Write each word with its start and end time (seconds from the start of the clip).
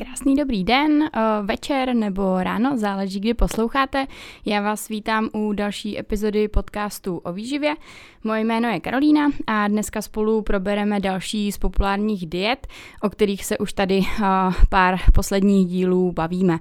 Krásný 0.00 0.34
dobrý 0.34 0.64
den, 0.64 1.02
eh, 1.02 1.20
večer 1.42 1.94
nebo 1.94 2.42
ráno, 2.42 2.78
záleží, 2.78 3.20
kdy 3.20 3.34
posloucháte. 3.34 4.06
Já 4.44 4.60
vás 4.60 4.88
vítám 4.88 5.28
u 5.32 5.52
další 5.52 5.98
epizody 5.98 6.48
podcastu 6.48 7.16
o 7.16 7.32
výživě. 7.32 7.74
Moje 8.24 8.40
jméno 8.40 8.68
je 8.68 8.80
Karolína 8.80 9.28
a 9.46 9.68
dneska 9.68 10.02
spolu 10.02 10.42
probereme 10.42 11.00
další 11.00 11.52
z 11.52 11.58
populárních 11.58 12.26
diet, 12.26 12.66
o 13.02 13.10
kterých 13.10 13.44
se 13.44 13.58
už 13.58 13.72
tady 13.72 14.00
eh, 14.00 14.24
pár 14.68 14.98
posledních 15.14 15.66
dílů 15.66 16.12
bavíme. 16.12 16.58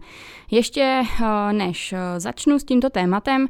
Ještě 0.51 1.03
eh, 1.23 1.53
než 1.53 1.93
začnu 2.17 2.59
s 2.59 2.63
tímto 2.63 2.89
tématem, 2.89 3.47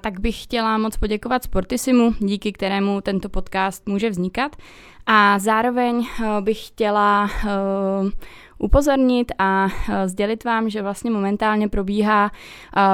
tak 0.00 0.20
bych 0.20 0.42
chtěla 0.42 0.78
moc 0.78 0.96
poděkovat 0.96 1.44
Sportisimu, 1.44 2.14
díky 2.18 2.52
kterému 2.52 3.00
tento 3.00 3.28
podcast 3.28 3.88
může 3.88 4.10
vznikat. 4.10 4.56
A 5.06 5.38
zároveň 5.38 6.06
bych 6.40 6.66
chtěla 6.66 7.30
upozornit 8.60 9.32
a 9.38 9.68
e, 9.92 10.08
sdělit 10.08 10.44
vám, 10.44 10.70
že 10.70 10.82
vlastně 10.82 11.10
momentálně 11.10 11.68
probíhá 11.68 12.30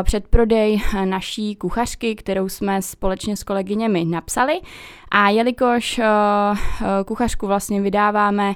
e, 0.01 0.02
předprodej 0.02 0.83
naší 1.05 1.57
kuchařky, 1.57 2.15
kterou 2.15 2.48
jsme 2.48 2.83
společně 2.83 3.37
s 3.37 3.43
kolegyněmi 3.43 4.05
napsali. 4.05 4.60
A 5.10 5.29
jelikož 5.29 5.98
e, 5.98 6.05
kuchařku 7.07 7.47
vlastně 7.47 7.80
vydáváme 7.80 8.55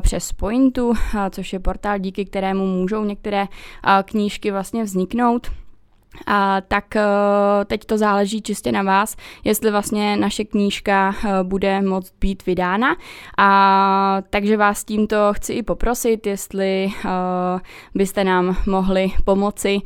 přes 0.00 0.32
Pointu, 0.32 0.92
což 1.30 1.52
je 1.52 1.58
portál, 1.58 1.98
díky 1.98 2.24
kterému 2.24 2.66
můžou 2.66 3.04
některé 3.04 3.46
knížky 4.04 4.50
vlastně 4.50 4.84
vzniknout, 4.84 5.50
a 6.26 6.60
tak 6.60 6.84
uh, 6.96 7.00
teď 7.64 7.84
to 7.84 7.98
záleží 7.98 8.42
čistě 8.42 8.72
na 8.72 8.82
vás, 8.82 9.16
jestli 9.44 9.70
vlastně 9.70 10.16
naše 10.16 10.44
knížka 10.44 11.08
uh, 11.24 11.30
bude 11.42 11.82
moct 11.82 12.12
být 12.20 12.46
vydána. 12.46 12.96
A 13.38 14.22
takže 14.30 14.56
vás 14.56 14.84
tímto 14.84 15.16
chci 15.32 15.52
i 15.52 15.62
poprosit, 15.62 16.26
jestli 16.26 16.92
uh, 17.04 17.10
byste 17.94 18.24
nám 18.24 18.56
mohli 18.66 19.12
pomoci 19.24 19.78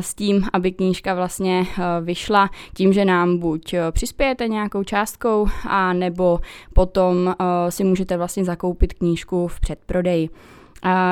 s 0.00 0.14
tím, 0.14 0.44
aby 0.52 0.72
knížka 0.72 1.14
vlastně 1.14 1.66
vyšla 2.00 2.50
tím, 2.74 2.92
že 2.92 3.04
nám 3.04 3.38
buď 3.38 3.74
přispějete 3.90 4.48
nějakou 4.48 4.82
částkou, 4.82 5.46
a 5.68 5.92
nebo 5.92 6.38
potom 6.74 7.34
si 7.68 7.84
můžete 7.84 8.16
vlastně 8.16 8.44
zakoupit 8.44 8.92
knížku 8.92 9.48
v 9.48 9.60
předprodeji. 9.60 10.28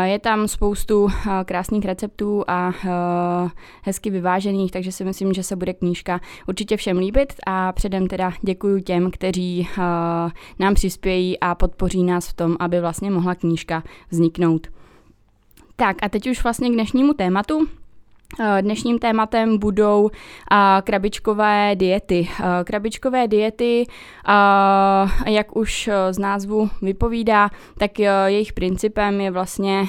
Je 0.05 0.19
tam 0.19 0.49
spoustu 0.49 1.09
krásných 1.45 1.85
receptů 1.85 2.45
a 2.49 2.73
hezky 3.83 4.11
vyvážených, 4.11 4.73
takže 4.73 4.93
si 4.93 5.05
myslím, 5.05 5.33
že 5.33 5.43
se 5.43 5.57
bude 5.57 5.73
knížka 5.73 6.21
určitě 6.49 6.77
všem 6.77 6.99
líbit 6.99 7.33
a 7.47 7.73
předem 7.73 8.07
teda 8.07 8.33
děkuji 8.43 8.83
těm, 8.83 9.11
kteří 9.11 9.69
nám 10.59 10.75
přispějí 10.75 11.41
a 11.41 11.55
podpoří 11.55 12.03
nás 12.03 12.29
v 12.29 12.35
tom, 12.35 12.57
aby 12.61 12.81
vlastně 12.81 13.11
mohla 13.11 13.35
knížka 13.35 13.83
vzniknout. 14.11 14.67
Tak 15.77 15.97
a 16.03 16.09
teď 16.09 16.31
už 16.31 16.43
vlastně 16.45 16.71
k 16.71 16.73
dnešnímu 16.73 17.13
tématu. 17.13 17.69
Eh, 18.41 18.63
dnešním 18.63 18.99
tématem 18.99 19.59
budou 19.59 20.11
eh, 20.11 20.83
krabičkové 20.83 21.73
diety. 21.75 22.29
Eh, 22.41 22.65
krabičkové 22.65 23.29
diety, 23.29 23.87
jak 25.27 25.57
už 25.57 25.91
z 26.11 26.19
názvu 26.19 26.71
vypovídá, 26.83 27.51
tak 27.79 27.99
jejich 27.99 28.53
principem 28.53 29.21
je 29.21 29.31
vlastně 29.31 29.85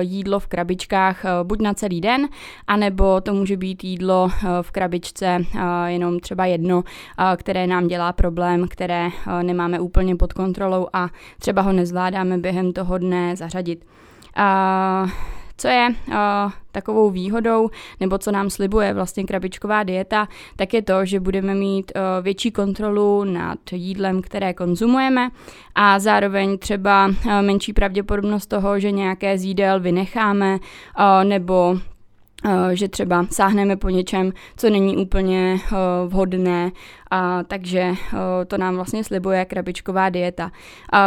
jídlo 0.00 0.40
v 0.40 0.46
krabičkách 0.46 1.24
buď 1.42 1.60
na 1.60 1.74
celý 1.74 2.00
den, 2.00 2.28
anebo 2.66 3.20
to 3.20 3.34
může 3.34 3.56
být 3.56 3.84
jídlo 3.84 4.30
v 4.62 4.70
krabičce 4.70 5.38
jenom 5.86 6.20
třeba 6.20 6.46
jedno, 6.46 6.84
které 7.36 7.66
nám 7.66 7.86
dělá 7.86 8.12
problém, 8.12 8.68
které 8.68 9.08
nemáme 9.42 9.80
úplně 9.80 10.16
pod 10.16 10.32
kontrolou 10.32 10.86
a 10.92 11.08
třeba 11.38 11.62
ho 11.62 11.72
nezvládáme 11.72 12.38
během 12.38 12.72
toho 12.72 12.98
dne 12.98 13.36
zařadit. 13.36 13.84
Co 15.60 15.68
je 15.68 15.88
uh, 16.08 16.14
takovou 16.72 17.10
výhodou, 17.10 17.70
nebo 18.00 18.18
co 18.18 18.32
nám 18.32 18.50
slibuje 18.50 18.94
vlastně 18.94 19.24
krabičková 19.24 19.82
dieta, 19.82 20.28
tak 20.56 20.74
je 20.74 20.82
to, 20.82 21.04
že 21.04 21.20
budeme 21.20 21.54
mít 21.54 21.92
uh, 21.94 22.24
větší 22.24 22.50
kontrolu 22.50 23.24
nad 23.24 23.58
jídlem, 23.72 24.22
které 24.22 24.54
konzumujeme 24.54 25.30
a 25.74 25.98
zároveň 25.98 26.58
třeba 26.58 27.06
uh, 27.06 27.42
menší 27.42 27.72
pravděpodobnost 27.72 28.46
toho, 28.46 28.80
že 28.80 28.90
nějaké 28.90 29.38
z 29.38 29.44
jídel 29.44 29.80
vynecháme 29.80 30.54
uh, 30.54 31.24
nebo 31.24 31.78
že 32.72 32.88
třeba 32.88 33.26
sáhneme 33.30 33.76
po 33.76 33.88
něčem, 33.88 34.32
co 34.56 34.70
není 34.70 34.96
úplně 34.96 35.56
eh, 35.62 35.76
vhodné, 36.06 36.70
a 37.10 37.42
takže 37.42 37.80
eh, 37.80 38.44
to 38.46 38.58
nám 38.58 38.74
vlastně 38.74 39.04
slibuje 39.04 39.44
krabičková 39.44 40.08
dieta. 40.08 40.50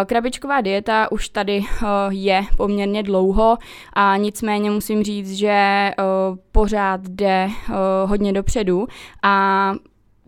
Krabičková 0.05 0.61
dieta 0.61 1.11
už 1.11 1.29
tady 1.29 1.61
je 2.09 2.41
poměrně 2.57 3.03
dlouho 3.03 3.57
a 3.93 4.17
nicméně 4.17 4.71
musím 4.71 5.03
říct, 5.03 5.31
že 5.31 5.91
pořád 6.51 7.01
jde 7.01 7.49
hodně 8.05 8.33
dopředu 8.33 8.87
a 9.23 9.73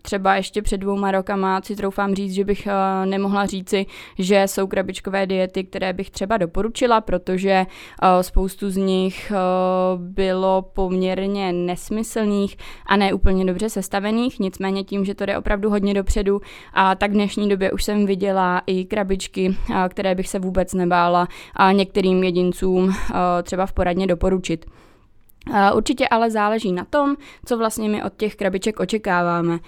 třeba 0.04 0.36
ještě 0.36 0.62
před 0.62 0.76
dvouma 0.76 1.10
rokama 1.10 1.60
si 1.64 1.76
troufám 1.76 2.14
říct, 2.14 2.32
že 2.32 2.44
bych 2.44 2.66
uh, 2.66 3.06
nemohla 3.06 3.46
říci, 3.46 3.86
že 4.18 4.42
jsou 4.46 4.66
krabičkové 4.66 5.26
diety, 5.26 5.64
které 5.64 5.92
bych 5.92 6.10
třeba 6.10 6.36
doporučila, 6.36 7.00
protože 7.00 7.66
uh, 7.66 8.08
spoustu 8.20 8.70
z 8.70 8.76
nich 8.76 9.32
uh, 9.32 10.00
bylo 10.02 10.62
poměrně 10.62 11.52
nesmyslných 11.52 12.56
a 12.86 12.96
ne 12.96 13.12
úplně 13.12 13.44
dobře 13.44 13.70
sestavených, 13.70 14.40
nicméně 14.40 14.84
tím, 14.84 15.04
že 15.04 15.14
to 15.14 15.26
jde 15.26 15.38
opravdu 15.38 15.70
hodně 15.70 15.94
dopředu 15.94 16.40
a 16.74 16.94
tak 16.94 17.10
v 17.10 17.14
dnešní 17.14 17.48
době 17.48 17.72
už 17.72 17.84
jsem 17.84 18.06
viděla 18.06 18.62
i 18.66 18.84
krabičky, 18.84 19.56
které 19.88 20.14
bych 20.14 20.28
se 20.28 20.38
vůbec 20.38 20.74
nebála 20.74 21.28
uh, 21.60 21.72
některým 21.72 22.24
jedincům 22.24 22.94
třeba 23.42 23.66
v 23.66 23.72
poradně 23.72 24.06
doporučit. 24.06 24.66
Určitě 25.74 26.08
ale 26.08 26.30
záleží 26.30 26.72
na 26.72 26.84
tom, 26.84 27.16
co 27.44 27.58
vlastně 27.58 27.88
my 27.88 28.02
od 28.02 28.12
těch 28.16 28.36
krabiček 28.36 28.80
očekáváme. 28.80 29.58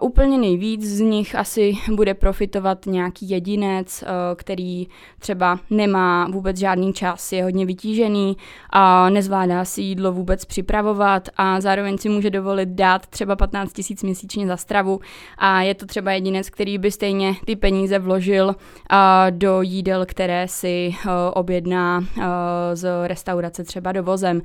Úplně 0.00 0.38
nejvíc 0.38 0.84
z 0.84 1.00
nich 1.00 1.34
asi 1.34 1.72
bude 1.94 2.14
profitovat 2.14 2.86
nějaký 2.86 3.30
jedinec, 3.30 4.02
uh, 4.02 4.08
který 4.36 4.86
třeba 5.18 5.58
nemá 5.70 6.28
vůbec 6.32 6.56
žádný 6.56 6.92
čas, 6.92 7.32
je 7.32 7.44
hodně 7.44 7.66
vytížený 7.66 8.36
a 8.70 9.10
nezvládá 9.10 9.64
si 9.64 9.82
jídlo 9.82 10.12
vůbec 10.12 10.44
připravovat 10.44 11.28
a 11.36 11.60
zároveň 11.60 11.98
si 11.98 12.08
může 12.08 12.30
dovolit 12.30 12.68
dát 12.68 13.06
třeba 13.06 13.36
15 13.36 13.72
tisíc 13.72 14.02
měsíčně 14.02 14.46
za 14.46 14.56
stravu 14.56 15.00
a 15.38 15.62
je 15.62 15.74
to 15.74 15.86
třeba 15.86 16.12
jedinec, 16.12 16.50
který 16.50 16.78
by 16.78 16.90
stejně 16.90 17.34
ty 17.44 17.56
peníze 17.56 17.98
vložil 17.98 18.46
uh, 18.46 18.54
do 19.30 19.62
jídel, 19.62 20.06
které 20.06 20.48
si 20.48 20.94
uh, 21.06 21.12
objedná 21.34 22.04
z 22.74 23.06
restaurace 23.06 23.64
třeba 23.64 23.92
dovozem. 23.92 24.42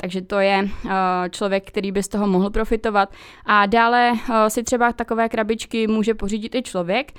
Takže 0.00 0.22
to 0.22 0.38
je 0.38 0.62
uh, 0.84 0.90
člověk, 1.30 1.68
který 1.68 1.92
by 1.92 2.02
z 2.02 2.08
toho 2.08 2.26
mohl 2.26 2.50
profitovat. 2.50 3.12
A 3.46 3.66
dále 3.66 4.12
uh, 4.12 4.18
si 4.48 4.62
třeba 4.62 4.92
takové 4.92 5.28
krabičky 5.28 5.86
může 5.86 6.14
pořídit 6.14 6.54
i 6.54 6.62
člověk, 6.62 7.12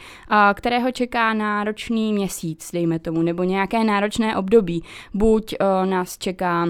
kterého 0.53 0.91
čeká 0.91 1.33
náročný 1.33 2.13
měsíc, 2.13 2.69
dejme 2.73 2.99
tomu, 2.99 3.21
nebo 3.21 3.43
nějaké 3.43 3.83
náročné 3.83 4.37
období. 4.37 4.83
Buď 5.13 5.55
nás 5.85 6.17
čeká 6.17 6.65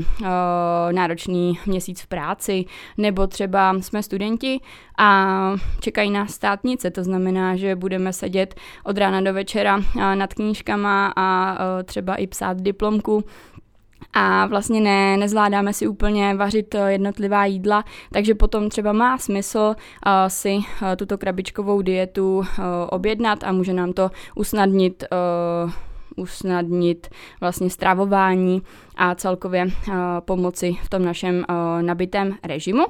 náročný 0.92 1.60
měsíc 1.66 2.02
v 2.02 2.08
práci, 2.08 2.66
nebo 2.98 3.28
třeba 3.28 3.74
jsme 3.82 4.04
studenti 4.04 4.60
a 4.98 5.52
čekají 5.80 6.12
nás 6.12 6.32
státnice, 6.32 6.92
to 6.92 7.04
znamená, 7.04 7.56
že 7.56 7.76
budeme 7.76 8.14
sedět 8.14 8.56
od 8.84 8.98
rána 8.98 9.22
do 9.22 9.34
večera 9.34 9.82
nad 10.16 10.34
knížkama 10.34 11.14
a 11.16 11.58
třeba 11.84 12.16
i 12.16 12.28
psát 12.28 12.62
diplomku, 12.62 13.24
a 14.14 14.46
vlastně 14.46 14.82
ne, 14.82 15.18
nezvládáme 15.18 15.74
si 15.74 15.88
úplně 15.88 16.34
vařit 16.34 16.76
eh, 16.76 16.92
jednotlivá 16.92 17.46
jídla, 17.46 17.84
takže 18.12 18.36
potom 18.36 18.70
třeba 18.70 18.92
má 18.94 19.18
smysl 19.18 19.60
uh, 19.60 20.12
si 20.28 20.56
uh, 20.56 20.64
tuto 20.96 21.18
krabičkovou 21.18 21.82
dietu 21.82 22.38
uh, 22.38 22.46
objednat 22.90 23.44
a 23.44 23.52
může 23.52 23.74
nám 23.74 23.94
to 23.94 24.12
usnadnit 24.36 25.04
uh, 25.66 25.72
usnadnit 26.18 27.08
vlastně 27.42 27.70
stravování 27.70 28.62
a 28.96 29.16
celkově 29.16 29.66
uh, 29.66 29.94
pomoci 30.20 30.76
v 30.84 30.90
tom 30.90 31.06
našem 31.06 31.36
uh, 31.50 31.82
nabitém 31.82 32.38
režimu. 32.44 32.86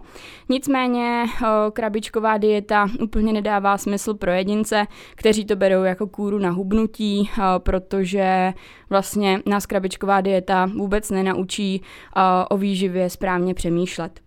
Nicméně 0.50 1.26
uh, 1.42 1.48
krabičková 1.74 2.38
dieta 2.38 2.88
úplně 3.02 3.34
nedává 3.34 3.78
smysl 3.78 4.14
pro 4.14 4.32
jedince, 4.32 4.86
kteří 5.16 5.46
to 5.46 5.56
berou 5.56 5.84
jako 5.84 6.08
kůru 6.08 6.40
na 6.40 6.50
hubnutí, 6.50 7.30
protože 7.58 8.54
vlastně 8.90 9.42
nás 9.46 9.66
krabičková 9.66 10.22
dieta 10.22 10.70
vůbec 10.78 11.12
nenaučí 11.12 11.82
o 12.50 12.58
výživě 12.58 13.10
správně 13.10 13.54
přemýšlet. 13.54 14.20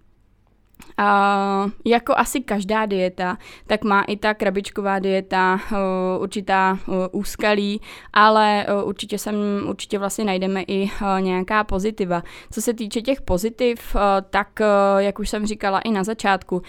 Uh, 0.99 1.71
jako 1.85 2.15
asi 2.17 2.41
každá 2.41 2.87
dieta, 2.87 3.39
tak 3.67 3.85
má 3.85 4.03
i 4.03 4.17
ta 4.17 4.35
krabičková 4.35 4.99
dieta 4.99 5.61
uh, 5.73 6.23
určitá 6.23 6.79
uh, 6.87 6.95
úskalí, 7.13 7.81
ale 8.13 8.67
uh, 8.83 8.89
určitě 8.89 9.19
sem 9.19 9.35
určitě 9.69 9.99
vlastně 9.99 10.25
najdeme 10.25 10.63
i 10.63 10.91
nějaká 11.21 11.65
pozitiva. 11.65 12.23
Co 12.53 12.63
se 12.63 12.75
týče 12.75 13.03
těch 13.03 13.23
pozitiv, 13.23 13.97
tak 14.31 14.61
jak 14.99 15.19
už 15.19 15.29
jsem 15.31 15.47
říkala 15.47 15.81
i 15.81 15.91
na 15.91 16.05
začátku, 16.05 16.63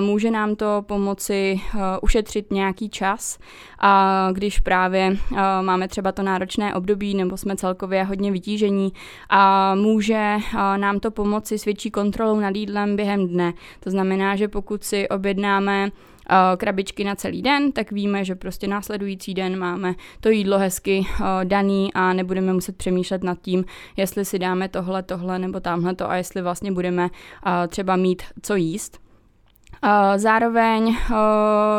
může 0.00 0.30
nám 0.30 0.56
to 0.56 0.84
pomoci 0.86 1.60
ušetřit 2.02 2.52
nějaký 2.52 2.88
čas, 2.88 3.38
a 3.78 4.28
když 4.32 4.58
právě 4.58 5.16
máme 5.62 5.88
třeba 5.88 6.12
to 6.12 6.22
náročné 6.22 6.74
období 6.74 7.14
nebo 7.14 7.36
jsme 7.36 7.56
celkově 7.56 8.04
hodně 8.04 8.32
vytížení 8.32 8.92
a 9.30 9.74
může 9.74 10.36
nám 10.76 11.00
to 11.00 11.10
pomoci 11.10 11.58
s 11.58 11.64
větší 11.64 11.90
kontrolou 11.90 12.40
nad 12.40 12.56
jídlem 12.56 12.96
během 12.96 13.28
dne. 13.28 13.52
To 13.80 13.90
znamená, 13.90 14.36
že 14.36 14.48
pokud 14.48 14.84
si 14.84 15.08
objednáme 15.08 15.90
krabičky 16.56 17.04
na 17.04 17.14
celý 17.14 17.42
den, 17.42 17.72
tak 17.72 17.92
víme, 17.92 18.24
že 18.24 18.34
prostě 18.34 18.68
následující 18.68 19.34
den 19.34 19.58
máme 19.58 19.94
to 20.20 20.28
jídlo 20.28 20.58
hezky 20.58 21.06
daný 21.44 21.92
a 21.94 22.12
nebudeme 22.12 22.52
muset 22.52 22.76
přemýšlet 22.76 23.24
nad 23.24 23.38
tím, 23.42 23.64
jestli 23.96 24.24
si 24.24 24.38
dáme 24.38 24.68
tohle, 24.68 25.02
tohle 25.02 25.38
nebo 25.38 25.60
tamhle 25.60 25.94
to 25.94 26.10
a 26.10 26.16
jestli 26.16 26.42
vlastně 26.42 26.72
budeme 26.72 27.08
třeba 27.68 27.96
mít 27.96 28.22
co 28.42 28.54
jíst. 28.54 29.07
Zároveň 30.16 30.96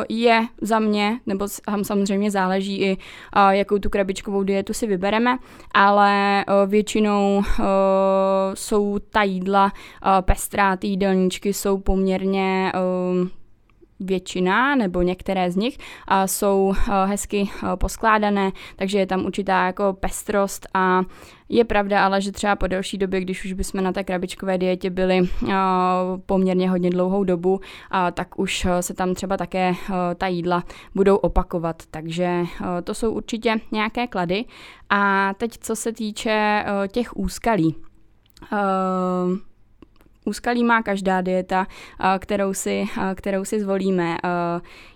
je 0.10 0.46
za 0.62 0.80
mě, 0.80 1.20
nebo 1.26 1.48
tam 1.66 1.84
samozřejmě 1.84 2.32
záleží 2.32 2.82
i, 2.82 2.98
jakou 3.50 3.78
tu 3.78 3.90
krabičkovou 3.90 4.44
dietu 4.44 4.74
si 4.74 4.88
vybereme, 4.88 5.38
ale 5.74 6.46
většinou 6.68 7.44
jsou 8.54 9.00
ta 9.00 9.24
jídla 9.24 9.72
pestrá, 10.22 10.76
ty 10.78 10.88
jídelníčky 10.88 11.54
jsou 11.54 11.78
poměrně 11.78 12.72
většina 14.00 14.76
nebo 14.76 15.02
některé 15.02 15.52
z 15.52 15.56
nich 15.56 15.78
jsou 16.26 16.74
hezky 17.06 17.50
poskládané, 17.76 18.52
takže 18.76 19.00
je 19.00 19.08
tam 19.08 19.26
určitá 19.26 19.66
jako 19.66 19.94
pestrost 19.94 20.68
a 20.74 21.02
je 21.50 21.66
pravda 21.66 22.06
ale, 22.06 22.22
že 22.22 22.32
třeba 22.32 22.56
po 22.56 22.68
delší 22.68 22.98
době, 22.98 23.22
když 23.22 23.46
už 23.46 23.54
bychom 23.54 23.84
na 23.84 23.92
té 23.92 24.04
krabičkové 24.04 24.58
dietě 24.58 24.90
byli 24.90 25.22
uh, 25.22 25.50
poměrně 26.26 26.70
hodně 26.70 26.90
dlouhou 26.90 27.24
dobu, 27.24 27.60
tak 28.14 28.40
už 28.40 28.68
se 28.82 28.94
tam 28.94 29.14
třeba 29.14 29.38
také 29.38 29.74
ta 30.18 30.28
jídla 30.28 30.64
budou 30.96 31.16
opakovat. 31.16 31.84
Takže 31.92 32.44
to 32.84 32.94
jsou 32.94 33.12
určitě 33.12 33.56
nějaké 33.72 34.08
klady. 34.08 34.46
A 34.90 35.34
teď, 35.34 35.52
co 35.60 35.76
se 35.76 35.92
týče 35.94 36.66
těch 36.92 37.18
úskalí. 37.18 37.76
Úskalí 40.30 40.64
má 40.64 40.84
každá 40.84 41.22
dieta, 41.22 41.68
kterou 42.20 42.54
si, 42.54 42.86
kterou 43.16 43.46
si 43.46 43.60
zvolíme. 43.60 44.18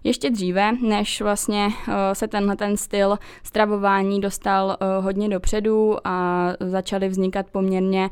Ještě 0.04 0.30
dříve, 0.30 0.72
než 0.82 1.22
vlastně 1.22 1.70
se 2.14 2.28
tenhle 2.28 2.56
ten 2.56 2.78
styl 2.78 3.18
stravování 3.44 4.22
dostal 4.22 4.78
hodně 5.02 5.30
dopředu 5.30 5.98
a 6.04 6.48
začaly 6.60 7.10
vznikat 7.10 7.46
poměrně 7.52 8.10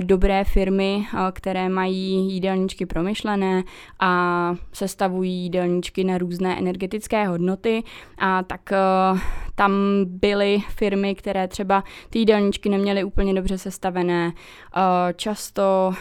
dobré 0.00 0.44
firmy, 0.44 1.06
které 1.32 1.68
mají 1.68 2.32
jídelníčky 2.32 2.86
promyšlené 2.86 3.62
a 4.00 4.54
sestavují 4.72 5.42
jídelníčky 5.42 6.04
na 6.04 6.18
různé 6.18 6.58
energetické 6.58 7.26
hodnoty, 7.26 7.82
a 8.18 8.42
tak 8.42 8.72
tam 9.54 9.72
byly 10.06 10.58
firmy, 10.68 11.14
které 11.14 11.48
třeba 11.48 11.84
ty 12.10 12.18
jídelníčky 12.18 12.68
neměly 12.68 13.04
úplně 13.04 13.34
dobře 13.34 13.58
sestavené. 13.58 14.32
Často 15.16 15.92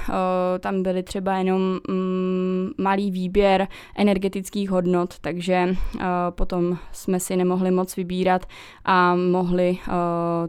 tam 0.59 0.83
byly 0.83 1.03
třeba 1.03 1.38
jenom 1.38 1.79
mm, 1.89 2.69
malý 2.77 3.11
výběr 3.11 3.67
energetických 3.95 4.69
hodnot, 4.69 5.19
takže 5.19 5.75
uh, 5.95 6.01
potom 6.29 6.77
jsme 6.91 7.19
si 7.19 7.35
nemohli 7.35 7.71
moc 7.71 7.95
vybírat 7.95 8.45
a 8.85 9.15
mohli 9.15 9.77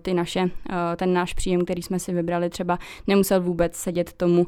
ty 0.02 0.14
naše, 0.14 0.50
ten 0.96 1.12
náš 1.12 1.34
příjem, 1.34 1.64
který 1.64 1.82
jsme 1.82 1.98
si 1.98 2.12
vybrali, 2.12 2.50
třeba 2.50 2.78
nemusel 3.06 3.40
vůbec 3.40 3.76
sedět 3.76 4.12
tomu, 4.12 4.46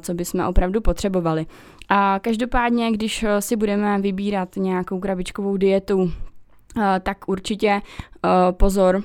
co 0.00 0.14
bychom 0.14 0.40
opravdu 0.40 0.80
potřebovali. 0.80 1.46
A 1.88 2.18
každopádně, 2.18 2.92
když 2.92 3.24
si 3.40 3.56
budeme 3.56 4.00
vybírat 4.00 4.56
nějakou 4.56 5.00
krabičkovou 5.00 5.56
dietu, 5.56 6.12
tak 7.02 7.28
určitě 7.28 7.82
pozor, 8.50 9.02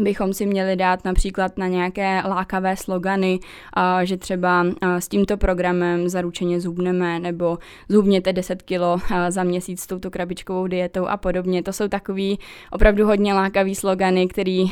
bychom 0.00 0.32
si 0.32 0.46
měli 0.46 0.76
dát 0.76 1.04
například 1.04 1.58
na 1.58 1.68
nějaké 1.68 2.22
lákavé 2.28 2.76
slogany, 2.76 3.40
že 4.02 4.16
třeba 4.16 4.66
s 4.80 5.08
tímto 5.08 5.36
programem 5.36 6.08
zaručeně 6.08 6.60
zubneme 6.60 7.20
nebo 7.20 7.58
zubněte 7.88 8.32
10 8.32 8.62
kilo 8.62 8.98
za 9.28 9.42
měsíc 9.42 9.80
s 9.80 9.86
touto 9.86 10.10
krabičkovou 10.10 10.66
dietou 10.66 11.06
a 11.06 11.16
podobně. 11.16 11.62
To 11.62 11.72
jsou 11.72 11.88
takový 11.88 12.38
opravdu 12.72 13.06
hodně 13.06 13.34
lákavý 13.34 13.74
slogany, 13.74 14.26
který 14.26 14.64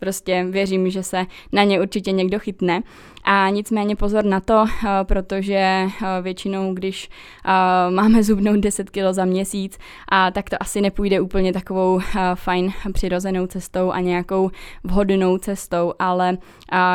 prostě 0.00 0.46
věřím, 0.50 0.90
že 0.90 1.02
se 1.02 1.26
na 1.52 1.64
ně 1.64 1.80
určitě 1.80 2.12
někdo 2.12 2.38
chytne. 2.38 2.82
A 3.24 3.48
nicméně 3.50 3.96
pozor 3.96 4.24
na 4.24 4.40
to, 4.40 4.64
eh, 4.66 4.88
protože 5.04 5.54
eh, 5.54 5.88
většinou, 6.22 6.74
když 6.74 7.08
eh, 7.44 7.90
máme 7.90 8.22
zubnout 8.22 8.60
10 8.60 8.90
kg 8.90 9.02
za 9.10 9.24
měsíc, 9.24 9.78
a 10.08 10.30
tak 10.30 10.50
to 10.50 10.56
asi 10.60 10.80
nepůjde 10.80 11.20
úplně 11.20 11.52
takovou 11.52 12.00
fajn 12.34 12.72
přirozenou 12.92 13.46
cestou 13.46 13.90
a 13.90 14.00
nějakou 14.00 14.50
vhodnou 14.84 15.38
cestou, 15.38 15.92
ale 15.98 16.38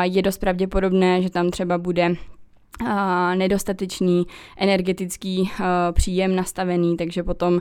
je 0.02 0.22
dost 0.22 0.38
pravděpodobné, 0.38 1.22
že 1.22 1.30
tam 1.30 1.50
třeba 1.50 1.78
bude 1.78 2.14
nedostatečný 3.34 4.26
energetický 4.56 5.40
uh, 5.40 5.66
příjem 5.92 6.36
nastavený, 6.36 6.96
takže 6.96 7.22
potom 7.22 7.54
uh, 7.54 7.60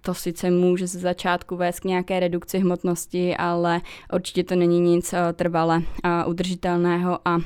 to 0.00 0.14
sice 0.14 0.50
může 0.50 0.86
ze 0.86 0.98
začátku 0.98 1.56
vést 1.56 1.80
k 1.80 1.84
nějaké 1.84 2.20
redukci 2.20 2.58
hmotnosti, 2.58 3.36
ale 3.36 3.80
určitě 4.12 4.44
to 4.44 4.54
není 4.54 4.80
nic 4.80 5.12
uh, 5.12 5.18
trvale 5.32 5.76
uh, 5.76 6.30
udržitelného 6.30 7.18
a 7.24 7.38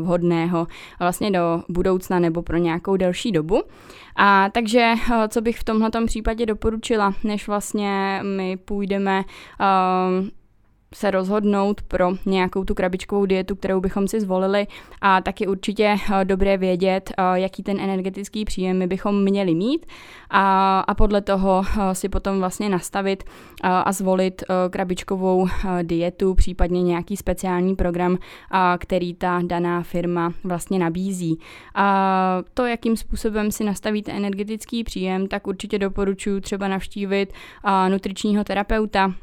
vhodného 0.00 0.66
vlastně 1.00 1.30
do 1.30 1.62
budoucna 1.68 2.18
nebo 2.18 2.42
pro 2.42 2.56
nějakou 2.56 2.96
delší 2.96 3.32
dobu. 3.32 3.62
A 4.16 4.50
takže 4.50 4.94
co 5.28 5.40
bych 5.40 5.58
v 5.58 5.64
tomhle 5.64 5.90
případě 6.06 6.46
doporučila, 6.46 7.14
než 7.24 7.48
vlastně 7.48 8.20
my 8.36 8.56
půjdeme 8.56 9.24
se 10.96 11.10
rozhodnout 11.10 11.82
pro 11.82 12.12
nějakou 12.26 12.64
tu 12.64 12.74
krabičkovou 12.74 13.26
dietu, 13.26 13.56
kterou 13.56 13.80
bychom 13.80 14.08
si 14.08 14.20
zvolili 14.20 14.66
a 15.00 15.20
taky 15.20 15.46
určitě 15.46 15.96
eh, 16.20 16.24
dobré 16.24 16.56
vědět, 16.56 17.12
eh, 17.18 17.22
jaký 17.34 17.62
ten 17.62 17.80
energetický 17.80 18.44
příjem 18.44 18.78
my 18.78 18.86
bychom 18.86 19.22
měli 19.22 19.54
mít 19.54 19.86
a, 20.30 20.80
a 20.80 20.94
podle 20.94 21.20
toho 21.20 21.62
eh, 21.64 21.94
si 21.94 22.08
potom 22.08 22.38
vlastně 22.38 22.68
nastavit 22.68 23.24
a 23.62 23.92
zvolit 23.92 24.44
krabičkovou 24.70 25.48
dietu, 25.82 26.34
případně 26.34 26.82
nějaký 26.82 27.16
speciální 27.16 27.76
program, 27.76 28.18
který 28.78 29.14
ta 29.14 29.40
daná 29.44 29.82
firma 29.82 30.32
vlastně 30.44 30.78
nabízí. 30.78 31.38
A 31.74 32.42
to, 32.54 32.66
jakým 32.66 32.96
způsobem 32.96 33.52
si 33.52 33.64
nastavíte 33.64 34.12
energetický 34.12 34.84
příjem, 34.84 35.28
tak 35.28 35.46
určitě 35.46 35.78
doporučuji 35.78 36.40
třeba 36.40 36.68
navštívit 36.68 37.32
nutričního 37.88 38.44
terapeuta, 38.44 39.14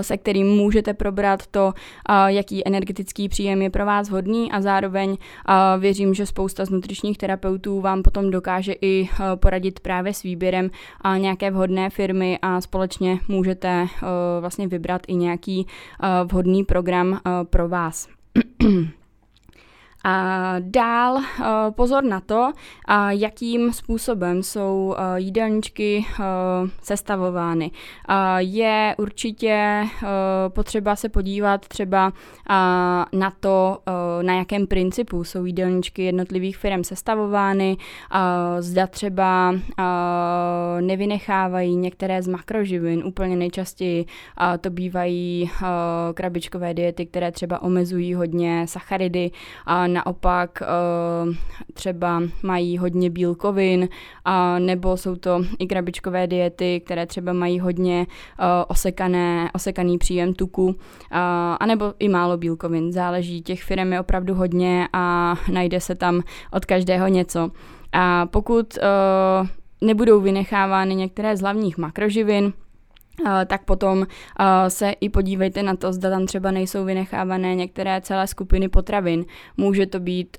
se 0.00 0.16
kterým 0.16 0.46
můžete 0.46 0.94
probrat 0.94 1.46
to, 1.46 1.72
eh, 2.08 2.12
jaký 2.26 2.66
energetický 2.66 3.28
příjem 3.28 3.62
je 3.62 3.70
pro 3.70 3.86
vás 3.86 4.08
vhodný 4.08 4.52
a 4.52 4.60
zároveň 4.60 5.16
eh, 5.16 5.52
věřím, 5.78 6.14
že 6.14 6.26
spousta 6.26 6.64
z 6.64 6.70
nutričních 6.70 7.18
terapeutů 7.18 7.80
vám 7.80 8.02
potom 8.02 8.30
dokáže 8.30 8.74
i 8.82 9.08
poradit 9.34 9.80
právě 9.80 10.14
s 10.14 10.22
výběrem 10.22 10.70
nějaké 11.18 11.50
vhodné 11.50 11.90
firmy 11.90 12.38
a 12.42 12.60
společně 12.60 13.18
můžete 13.28 13.86
vlastně 14.40 14.68
vybrat 14.68 15.02
i 15.06 15.14
nějaký 15.14 15.66
vhodný 16.24 16.64
program 16.64 17.20
pro 17.50 17.68
vás. 17.68 18.08
A 20.04 20.56
dál 20.60 21.18
eh, 21.18 21.44
pozor 21.70 22.04
na 22.04 22.20
to, 22.20 22.52
jakým 23.08 23.72
způsobem 23.72 24.42
jsou 24.42 24.94
eh, 24.98 25.20
jídelníčky 25.20 26.06
eh, 26.08 26.24
sestavovány. 26.82 27.70
Je 28.38 28.94
určitě 28.98 29.84
potřeba 30.48 30.96
se 30.96 31.08
podívat 31.08 31.68
třeba 31.68 32.12
na 33.12 33.32
to, 33.40 33.78
na 34.22 34.34
jakém 34.34 34.66
principu 34.66 35.24
jsou 35.24 35.44
jídelníčky 35.44 36.02
jednotlivých 36.02 36.56
firm 36.56 36.84
sestavovány, 36.84 37.76
zda 38.58 38.86
třeba 38.86 39.54
nevynechávají 40.80 41.76
některé 41.76 42.22
z 42.22 42.28
makroživin. 42.28 43.02
Úplně 43.04 43.36
nejčastěji 43.36 44.06
to 44.60 44.70
bývají 44.70 45.50
krabičkové 46.14 46.74
diety, 46.74 47.06
které 47.06 47.32
třeba 47.32 47.62
omezují 47.62 48.14
hodně 48.14 48.66
sacharidy, 48.68 49.30
naopak 49.94 50.62
třeba 51.74 52.22
mají 52.42 52.78
hodně 52.78 53.10
bílkovin, 53.10 53.88
nebo 54.58 54.96
jsou 54.96 55.16
to 55.16 55.44
i 55.58 55.66
krabičkové 55.66 56.26
diety, 56.26 56.80
které 56.84 57.06
třeba 57.06 57.32
mají 57.32 57.60
hodně 57.60 58.06
osekané, 58.68 59.50
osekaný 59.54 59.98
příjem 59.98 60.34
tuku, 60.34 60.76
anebo 61.60 61.94
i 61.98 62.08
málo 62.08 62.36
bílkovin. 62.36 62.92
Záleží, 62.92 63.42
těch 63.42 63.62
firm 63.62 63.92
je 63.92 64.00
opravdu 64.00 64.34
hodně 64.34 64.88
a 64.92 65.34
najde 65.52 65.80
se 65.80 65.94
tam 65.94 66.20
od 66.52 66.64
každého 66.64 67.08
něco. 67.08 67.50
A 67.92 68.26
pokud 68.26 68.78
uh, 68.78 69.46
nebudou 69.80 70.20
vynechávány 70.20 70.94
některé 70.94 71.36
z 71.36 71.40
hlavních 71.40 71.78
makroživin, 71.78 72.52
tak 73.46 73.64
potom 73.64 74.06
se 74.68 74.90
i 74.90 75.08
podívejte 75.08 75.62
na 75.62 75.76
to, 75.76 75.92
zda 75.92 76.10
tam 76.10 76.26
třeba 76.26 76.50
nejsou 76.50 76.84
vynechávané 76.84 77.54
některé 77.54 78.00
celé 78.00 78.26
skupiny 78.26 78.68
potravin. 78.68 79.24
Může 79.56 79.86
to 79.86 80.00
být 80.00 80.36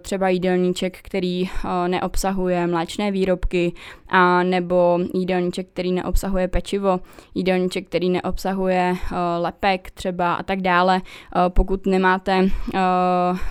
třeba 0.00 0.28
jídelníček, 0.28 0.98
který 1.02 1.50
neobsahuje 1.86 2.66
mléčné 2.66 3.10
výrobky, 3.10 3.72
a 4.10 4.42
nebo 4.42 4.98
jídelníček, 5.14 5.68
který 5.68 5.92
neobsahuje 5.92 6.48
pečivo, 6.48 7.00
jídelníček, 7.34 7.86
který 7.86 8.10
neobsahuje 8.10 8.94
lepek 9.38 9.90
třeba 9.90 10.34
a 10.34 10.42
tak 10.42 10.60
dále. 10.60 11.00
Pokud 11.48 11.86
nemáte 11.86 12.48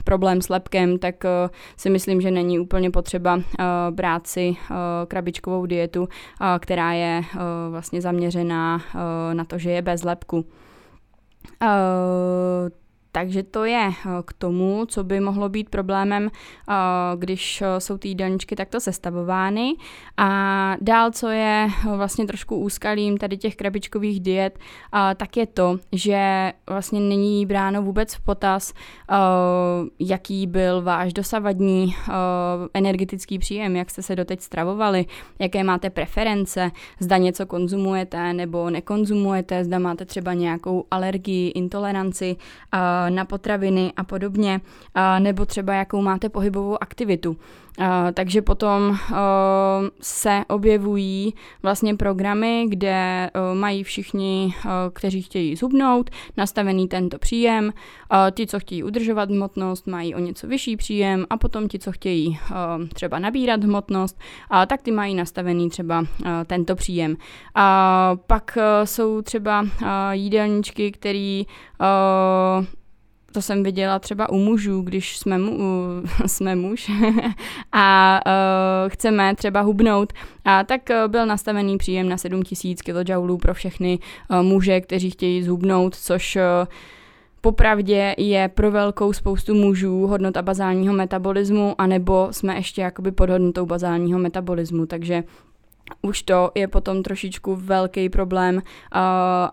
problém 0.04 0.42
s 0.42 0.50
lepkem, 0.50 1.00
tak 1.00 1.16
si 1.78 1.90
myslím, 1.90 2.22
že 2.22 2.32
není 2.32 2.60
úplně 2.60 2.92
potřeba 2.92 3.42
brát 3.90 4.28
si 4.28 4.56
krabičkovou 5.08 5.66
dietu, 5.66 6.08
která 6.60 6.94
je 6.94 7.22
vlastně 7.70 8.02
zaměřená 8.02 8.67
Eh, 8.76 9.32
na, 9.34 9.44
to, 9.48 9.56
že 9.58 9.80
je 9.80 9.82
bez 9.82 10.04
lepku. 10.04 10.46
Takže 13.18 13.44
to 13.44 13.66
je 13.66 13.90
eh, 13.90 14.10
k 14.26 14.34
tomu, 14.34 14.86
co 14.86 15.04
by 15.04 15.20
mohlo 15.20 15.50
být 15.50 15.70
problémem, 15.70 16.30
eh, 16.30 16.74
když 17.16 17.62
eh, 17.62 17.80
jsou 17.80 17.98
ty 17.98 18.08
jídelníčky 18.08 18.56
takto 18.56 18.80
sestavovány. 18.80 19.74
A 20.18 20.76
dál, 20.82 21.12
co 21.12 21.28
je 21.28 21.68
vlastně 21.96 22.26
trošku 22.26 22.56
úskalým 22.56 23.18
tady 23.18 23.38
těch 23.38 23.56
krabičkových 23.56 24.20
diet, 24.20 24.60
tak 25.18 25.38
je 25.38 25.46
to, 25.46 25.80
že 25.92 26.54
vlastně 26.70 27.00
není 27.00 27.46
bráno 27.46 27.82
vůbec 27.82 28.14
v 28.14 28.20
potaz, 28.20 28.74
jaký 30.00 30.48
byl 30.48 30.82
váš 30.82 31.14
dosavadní 31.14 31.96
energetický 32.74 33.40
příjem, 33.40 33.76
jak 33.76 33.90
jste 33.90 34.02
se 34.02 34.16
doteď 34.16 34.42
stravovali, 34.42 35.06
jaké 35.40 35.64
máte 35.64 35.90
preference, 35.90 36.72
zda 37.00 37.18
něco 37.18 37.46
konzumujete 37.46 38.34
nebo 38.34 38.70
nekonzumujete, 38.70 39.64
zda 39.64 39.80
máte 39.80 40.06
třeba 40.06 40.34
nějakou 40.34 40.86
alergii, 40.92 41.50
intoleranci, 41.50 42.36
na 43.10 43.26
potraviny 43.26 43.94
a 43.98 44.04
podobně, 44.04 44.62
nebo 45.20 45.46
třeba 45.46 45.74
jakou 45.74 46.02
máte 46.02 46.30
pohybovou 46.30 46.84
aktivitu. 46.84 47.38
Takže 48.14 48.42
potom 48.42 48.98
se 50.02 50.44
objevují 50.48 51.34
vlastně 51.64 51.96
programy, 51.96 52.66
kde 52.70 53.30
mají 53.54 53.84
všichni, 53.84 54.54
kteří 54.94 55.22
chtějí 55.22 55.56
zhubnout, 55.56 56.10
nastavený 56.38 56.88
tento 56.88 57.18
příjem. 57.18 57.74
Ti, 58.32 58.48
co 58.48 58.60
chtějí 58.60 58.84
udržovat 58.84 59.32
hmotnost, 59.32 59.88
mají 59.88 60.16
o 60.16 60.20
něco 60.20 60.48
vyšší 60.48 60.78
příjem 60.78 61.26
a 61.30 61.38
potom 61.38 61.68
ti, 61.68 61.80
co 61.80 61.92
chtějí 61.92 62.40
třeba 62.94 63.20
nabírat 63.20 63.64
hmotnost, 63.64 64.20
tak 64.68 64.82
ty 64.82 64.92
mají 64.92 65.16
nastavený 65.16 65.70
třeba 65.70 66.06
tento 66.48 66.76
příjem. 66.76 67.18
Pak 68.28 68.58
jsou 68.84 69.22
třeba 69.22 69.66
jídelníčky, 70.12 70.92
který 70.92 71.46
to 73.38 73.42
jsem 73.42 73.64
viděla 73.64 74.00
třeba 74.00 74.30
u 74.30 74.38
mužů, 74.38 74.82
když 74.82 75.18
jsme, 75.18 75.38
mu, 75.38 75.88
jsme 76.26 76.56
muž 76.56 76.92
a 77.72 78.20
uh, 78.26 78.90
chceme 78.90 79.36
třeba 79.36 79.62
hubnout, 79.62 80.14
a 80.46 80.64
tak 80.64 80.82
uh, 80.90 81.12
byl 81.12 81.26
nastavený 81.26 81.78
příjem 81.78 82.10
na 82.10 82.18
7000 82.18 82.82
kJ 82.82 83.14
pro 83.42 83.54
všechny 83.54 84.00
uh, 84.30 84.42
muže, 84.42 84.82
kteří 84.82 85.10
chtějí 85.10 85.44
zhubnout, 85.44 85.96
což 85.96 86.36
uh, 86.36 86.68
Popravdě 87.42 88.16
je 88.18 88.48
pro 88.48 88.72
velkou 88.72 89.14
spoustu 89.14 89.56
mužů 89.56 90.08
hodnota 90.08 90.42
bazálního 90.42 90.94
metabolismu, 90.94 91.76
anebo 91.78 92.28
jsme 92.32 92.56
ještě 92.56 92.82
jakoby 92.82 93.12
pod 93.12 93.30
hodnotou 93.30 93.66
bazálního 93.66 94.20
metabolismu, 94.20 94.86
takže 94.86 95.24
už 96.02 96.22
to 96.24 96.52
je 96.56 96.68
potom 96.68 97.04
trošičku 97.04 97.56
velký 97.56 98.10
problém 98.10 98.62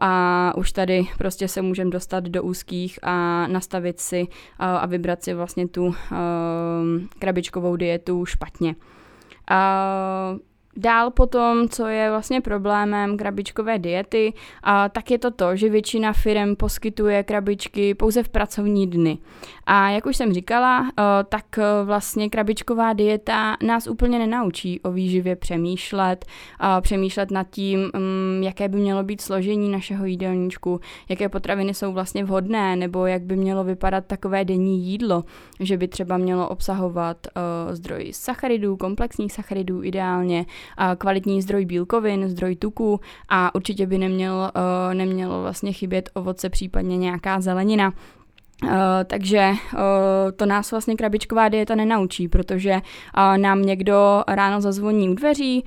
a 0.00 0.52
už 0.56 0.72
tady 0.72 1.06
prostě 1.18 1.48
se 1.48 1.62
můžeme 1.62 1.90
dostat 1.90 2.24
do 2.24 2.42
úzkých 2.42 2.98
a 3.02 3.46
nastavit 3.46 4.00
si 4.00 4.26
a 4.58 4.86
vybrat 4.86 5.22
si 5.22 5.34
vlastně 5.34 5.68
tu 5.68 5.94
krabičkovou 7.18 7.76
dietu 7.76 8.26
špatně. 8.26 8.74
Dál 10.76 11.10
potom, 11.10 11.68
co 11.68 11.86
je 11.86 12.10
vlastně 12.10 12.40
problémem 12.40 13.16
krabičkové 13.16 13.78
diety, 13.78 14.32
a 14.62 14.88
tak 14.88 15.10
je 15.10 15.18
to 15.18 15.30
to, 15.30 15.56
že 15.56 15.68
většina 15.68 16.12
firm 16.12 16.56
poskytuje 16.56 17.22
krabičky 17.22 17.94
pouze 17.94 18.22
v 18.22 18.28
pracovní 18.28 18.86
dny. 18.86 19.18
A 19.66 19.90
jak 19.90 20.06
už 20.06 20.16
jsem 20.16 20.32
říkala, 20.32 20.90
tak 21.28 21.44
vlastně 21.84 22.30
krabičková 22.30 22.92
dieta 22.92 23.56
nás 23.62 23.86
úplně 23.86 24.18
nenaučí 24.18 24.80
o 24.80 24.92
výživě 24.92 25.36
přemýšlet, 25.36 26.24
přemýšlet 26.80 27.30
nad 27.30 27.50
tím, 27.50 27.80
mm, 27.80 28.42
jaké 28.42 28.68
by 28.68 28.78
mělo 28.78 29.02
být 29.02 29.20
složení 29.20 29.68
našeho 29.68 30.06
jídelníčku, 30.06 30.80
jaké 31.08 31.28
potraviny 31.28 31.74
jsou 31.74 31.92
vlastně 31.92 32.24
vhodné, 32.24 32.76
nebo 32.76 33.06
jak 33.06 33.22
by 33.22 33.36
mělo 33.36 33.64
vypadat 33.64 34.04
takové 34.06 34.44
denní 34.44 34.86
jídlo, 34.86 35.24
že 35.60 35.76
by 35.76 35.88
třeba 35.88 36.16
mělo 36.16 36.48
obsahovat 36.48 37.26
zdroj 37.70 38.10
sacharidů, 38.12 38.76
komplexních 38.76 39.32
sacharidů 39.32 39.82
ideálně, 39.82 40.46
kvalitní 40.98 41.42
zdroj 41.42 41.64
bílkovin, 41.64 42.28
zdroj 42.28 42.56
tuku 42.56 43.00
a 43.28 43.54
určitě 43.54 43.86
by 43.86 43.98
neměl, 43.98 44.50
uh, 44.56 44.94
nemělo 44.94 45.42
vlastně 45.42 45.72
chybět 45.72 46.10
ovoce, 46.14 46.48
případně 46.48 46.96
nějaká 46.96 47.40
zelenina. 47.40 47.92
Uh, 48.62 48.70
takže 49.06 49.50
uh, 49.50 49.78
to 50.36 50.46
nás 50.46 50.70
vlastně 50.70 50.96
krabičková 50.96 51.48
dieta 51.48 51.74
nenaučí, 51.74 52.28
protože 52.28 52.72
uh, 52.72 53.38
nám 53.38 53.62
někdo 53.62 54.24
ráno 54.28 54.60
zazvoní 54.60 55.08
u 55.08 55.14
dveří, 55.14 55.64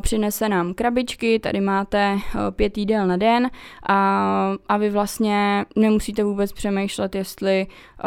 přinese 0.00 0.48
nám 0.48 0.74
krabičky, 0.74 1.38
tady 1.38 1.60
máte 1.60 2.18
pět 2.50 2.78
jídel 2.78 3.06
na 3.06 3.16
den 3.16 3.50
a, 3.88 4.54
a 4.68 4.76
vy 4.76 4.90
vlastně 4.90 5.64
nemusíte 5.76 6.24
vůbec 6.24 6.52
přemýšlet, 6.52 7.14
jestli 7.14 7.66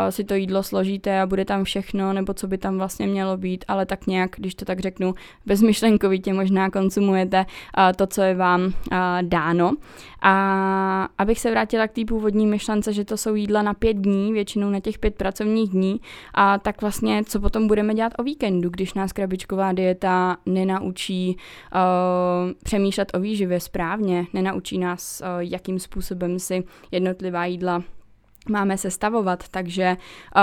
si 0.10 0.24
to 0.24 0.36
jídlo 0.36 0.64
složíte 0.64 1.22
a 1.22 1.26
bude 1.26 1.46
tam 1.46 1.64
všechno, 1.64 2.14
nebo 2.14 2.34
co 2.34 2.48
by 2.48 2.58
tam 2.58 2.78
vlastně 2.78 3.08
mělo 3.08 3.38
být, 3.38 3.66
ale 3.68 3.86
tak 3.86 4.08
nějak, 4.08 4.32
když 4.38 4.56
to 4.56 4.66
tak 4.66 4.80
řeknu, 4.80 5.14
bezmyšlenkovitě 5.46 6.34
možná 6.34 6.70
konzumujete 6.70 7.46
to, 7.96 8.08
co 8.08 8.22
je 8.22 8.36
vám 8.36 8.74
dáno. 9.22 9.74
A 10.22 11.08
abych 11.18 11.40
se 11.40 11.52
vrátila 11.52 11.88
k 11.88 11.92
té 11.92 12.02
původní 12.06 12.48
myšlence, 12.48 12.94
že 12.94 13.06
to 13.06 13.18
jsou 13.18 13.36
jídla 13.36 13.62
na 13.62 13.74
pět 13.74 13.98
dní, 13.98 14.17
většinou 14.34 14.70
na 14.70 14.80
těch 14.80 15.00
pět 15.00 15.16
pracovních 15.16 15.70
dní, 15.70 16.02
a 16.34 16.58
tak 16.58 16.82
vlastně 16.82 17.24
co 17.26 17.40
potom 17.40 17.68
budeme 17.68 17.94
dělat 17.94 18.14
o 18.20 18.24
víkendu, 18.24 18.70
když 18.70 18.94
nás 18.94 19.14
krabičková 19.14 19.74
dieta 19.74 20.38
nenaučí 20.46 21.38
uh, 21.38 22.52
přemýšlet 22.64 23.12
o 23.14 23.20
výživě 23.20 23.60
správně, 23.60 24.26
nenaučí 24.34 24.78
nás, 24.78 25.22
uh, 25.22 25.28
jakým 25.40 25.80
způsobem 25.80 26.40
si 26.40 26.64
jednotlivá 26.92 27.46
jídla 27.46 27.84
máme 28.50 28.78
sestavovat, 28.78 29.48
takže 29.50 29.98
uh, 30.36 30.42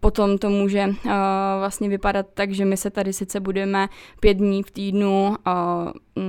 potom 0.00 0.38
to 0.38 0.50
může 0.50 0.86
uh, 0.86 1.12
vlastně 1.58 1.88
vypadat 1.88 2.26
tak, 2.34 2.52
že 2.52 2.64
my 2.64 2.76
se 2.76 2.90
tady 2.90 3.12
sice 3.12 3.40
budeme 3.40 3.88
pět 4.20 4.34
dní 4.34 4.62
v 4.62 4.70
týdnu 4.70 5.28
uh, 5.28 6.24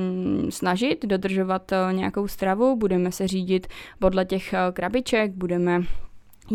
snažit 0.50 1.05
dodržovat 1.05 1.71
nějakou 1.91 2.27
stravu, 2.27 2.75
budeme 2.75 3.12
se 3.12 3.27
řídit 3.27 3.67
podle 4.00 4.25
těch 4.25 4.53
krabiček, 4.74 5.31
budeme 5.31 5.81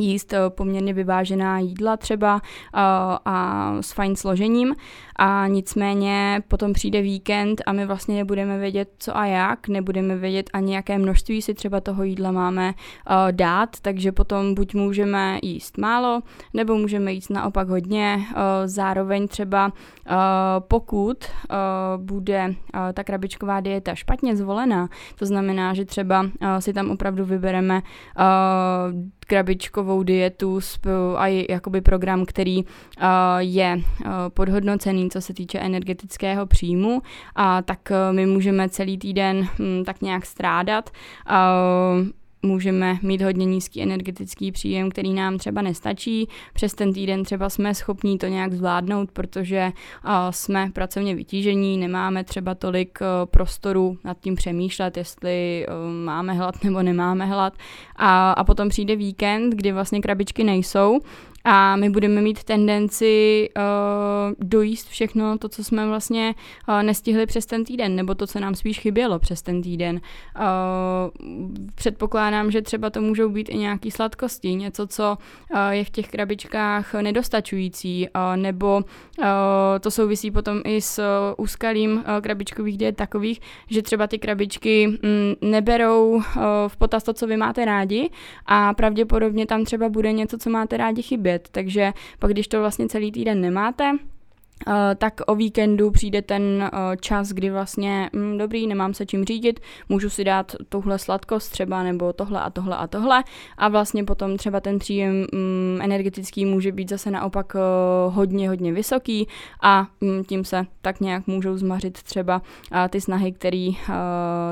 jíst 0.05 0.33
eh, 0.33 0.39
poměrně 0.49 0.93
vyvážená 0.93 1.59
jídla 1.59 1.97
třeba 1.97 2.41
eh, 2.45 2.79
a 3.25 3.73
s 3.81 3.93
fajn 3.93 4.17
složením. 4.17 4.75
A 5.19 5.47
nicméně 5.47 6.43
potom 6.49 6.73
přijde 6.73 7.03
víkend 7.03 7.63
a 7.67 7.73
my 7.73 7.87
vlastně 7.87 8.17
nebudeme 8.17 8.59
vědět 8.59 8.89
co 8.99 9.17
a 9.17 9.27
jak, 9.27 9.69
nebudeme 9.69 10.17
vědět 10.17 10.51
ani 10.53 10.75
jaké 10.75 10.99
množství 10.99 11.43
si 11.43 11.55
třeba 11.55 11.81
toho 11.81 12.05
jídla 12.05 12.33
máme 12.33 12.75
eh, 12.75 13.33
dát, 13.33 13.81
takže 13.83 14.13
potom 14.13 14.55
buď 14.55 14.75
můžeme 14.75 15.39
jíst 15.43 15.79
málo, 15.79 16.21
nebo 16.55 16.75
můžeme 16.75 17.13
jíst 17.13 17.31
naopak 17.31 17.69
hodně, 17.69 18.21
zároveň 18.65 19.29
třeba 19.29 19.73
pokud 20.59 21.25
bude 21.97 22.55
ta 22.95 23.05
krabičková 23.05 23.61
dieta 23.61 23.95
špatně 23.95 24.37
zvolená, 24.37 24.89
to 25.19 25.27
znamená, 25.27 25.75
že 25.75 25.85
třeba 25.85 26.27
si 26.59 26.73
tam 26.73 26.91
opravdu 26.91 27.25
vybereme 27.25 27.83
krabičkovou 29.27 30.03
dietu 30.03 30.61
a 31.17 31.27
jakoby 31.27 31.81
program, 31.81 32.25
který 32.27 32.65
uh, 32.65 32.65
je 33.39 33.77
uh, 33.77 34.11
podhodnocený, 34.29 35.11
co 35.11 35.21
se 35.21 35.35
týče 35.35 35.59
energetického 35.59 36.47
příjmu, 36.47 37.03
a 37.35 37.63
tak 37.63 37.79
uh, 37.91 38.17
my 38.17 38.27
můžeme 38.27 38.69
celý 38.69 38.99
týden 38.99 39.49
um, 39.59 39.85
tak 39.85 40.03
nějak 40.03 40.27
strádat. 40.27 40.91
Můžeme 42.47 42.99
mít 43.03 43.23
hodně 43.23 43.45
nízký 43.45 43.83
energetický 43.83 44.53
příjem, 44.53 44.91
který 44.91 45.13
nám 45.13 45.39
třeba 45.39 45.63
nestačí. 45.63 46.29
Přes 46.55 46.75
ten 46.75 46.93
týden 46.93 47.25
třeba 47.25 47.49
jsme 47.49 47.75
schopní 47.75 48.19
to 48.19 48.27
nějak 48.27 48.53
zvládnout, 48.53 49.11
protože 49.13 49.73
jsme 50.31 50.71
pracovně 50.73 51.15
vytížení, 51.15 51.79
nemáme 51.79 52.25
třeba 52.25 52.55
tolik 52.55 52.99
prostoru 53.25 53.99
nad 54.05 54.21
tím 54.21 54.35
přemýšlet, 54.35 54.97
jestli 54.97 55.67
máme 56.05 56.33
hlad 56.33 56.65
nebo 56.65 56.83
nemáme 56.83 57.27
hlad. 57.27 57.53
A, 57.97 58.33
a 58.33 58.45
potom 58.45 58.69
přijde 58.69 58.97
víkend, 58.97 59.55
kdy 59.55 59.73
vlastně 59.73 60.01
krabičky 60.01 60.45
nejsou 60.45 61.01
a 61.49 61.77
my 61.77 61.91
budeme 61.91 62.21
mít 62.23 62.45
tendenci 62.45 63.49
uh, 63.57 64.35
dojíst 64.49 64.89
všechno 64.89 65.39
to, 65.39 65.49
co 65.49 65.65
jsme 65.65 65.87
vlastně 65.87 66.35
uh, 66.69 66.83
nestihli 66.83 67.27
přes 67.27 67.47
ten 67.47 67.65
týden, 67.65 67.97
nebo 67.97 68.15
to, 68.15 68.27
co 68.27 68.41
nám 68.41 68.55
spíš 68.55 68.81
chybělo 68.81 69.19
přes 69.19 69.43
ten 69.43 69.63
týden. 69.63 70.01
Uh, 70.37 70.43
předpokládám, 71.75 72.51
že 72.51 72.63
třeba 72.63 72.91
to 72.91 73.01
můžou 73.01 73.29
být 73.29 73.49
i 73.49 73.57
nějaké 73.57 73.91
sladkosti, 73.91 74.55
něco, 74.55 74.87
co 74.87 75.19
uh, 75.55 75.59
je 75.71 75.85
v 75.85 75.91
těch 75.91 76.09
krabičkách 76.09 76.95
nedostačující, 76.95 78.09
uh, 78.09 78.37
nebo 78.37 78.77
uh, 78.77 79.25
to 79.81 79.91
souvisí 79.91 80.31
potom 80.31 80.61
i 80.65 80.81
s 80.81 80.99
uh, 80.99 81.45
úskalím 81.45 81.93
uh, 81.93 82.03
krabičkových 82.21 82.79
diet 82.79 82.97
takových, 82.97 83.41
že 83.71 83.83
třeba 83.83 84.07
ty 84.07 84.19
krabičky 84.19 84.87
mm, 84.87 85.51
neberou 85.51 86.11
uh, 86.11 86.23
v 86.69 86.77
potaz 86.77 87.03
to, 87.03 87.13
co 87.13 87.27
vy 87.27 87.37
máte 87.37 87.65
rádi 87.65 88.11
a 88.47 88.75
pravděpodobně 88.75 89.47
tam 89.47 89.65
třeba 89.65 89.89
bude 89.89 90.13
něco, 90.13 90.39
co 90.39 90.51
máte 90.51 90.77
rádi 90.77 91.03
chybět 91.03 91.36
vidět. 91.37 91.49
Takže 91.53 91.93
pak, 92.19 92.31
když 92.31 92.49
to 92.49 92.61
vlastně 92.61 92.89
celý 92.89 93.13
týden 93.13 93.41
nemáte, 93.41 93.93
Uh, 94.69 94.75
tak 94.99 95.21
o 95.27 95.35
víkendu 95.35 95.91
přijde 95.91 96.23
ten 96.23 96.43
uh, 96.73 96.79
čas, 97.01 97.29
kdy 97.29 97.51
vlastně, 97.51 98.11
mm, 98.13 98.39
dobrý, 98.39 98.67
nemám 98.67 98.95
se 98.95 99.07
čím 99.07 99.25
řídit, 99.25 99.61
můžu 99.89 100.11
si 100.11 100.25
dát 100.25 100.57
tuhle 100.69 100.99
sladkost 100.99 101.53
třeba, 101.53 101.83
nebo 101.83 102.13
tohle 102.13 102.41
a 102.41 102.51
tohle 102.51 102.77
a 102.77 102.87
tohle. 102.87 103.25
A 103.57 103.69
vlastně 103.69 104.05
potom 104.05 104.37
třeba 104.37 104.61
ten 104.61 104.79
příjem 104.79 105.27
um, 105.33 105.83
energetický 105.83 106.45
může 106.45 106.73
být 106.73 106.91
zase 106.91 107.11
naopak 107.11 107.55
uh, 107.55 108.15
hodně, 108.15 108.49
hodně 108.49 108.73
vysoký. 108.73 109.29
A 109.63 109.87
um, 110.01 110.25
tím 110.25 110.45
se 110.45 110.67
tak 110.83 111.01
nějak 111.01 111.27
můžou 111.27 111.57
zmařit 111.57 112.03
třeba 112.03 112.43
ty 112.91 113.01
snahy, 113.01 113.33
které 113.33 113.71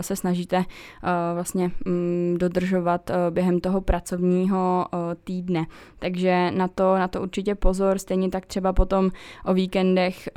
se 0.01 0.17
snažíte 0.17 0.65
vlastně 1.35 1.71
um, 1.87 2.39
dodržovat 2.39 3.11
během 3.31 3.61
toho 3.61 3.81
pracovního 3.81 4.87
týdne. 5.25 5.67
Takže 5.99 6.51
na 6.51 6.69
to, 6.69 6.99
na 6.99 7.09
to 7.09 7.23
určitě 7.23 7.55
pozor, 7.55 7.99
stejně 7.99 8.29
tak 8.29 8.47
třeba 8.47 8.73
potom 8.73 9.11
o 9.45 9.55
víkendu 9.55 9.94
víkendech 9.95 10.29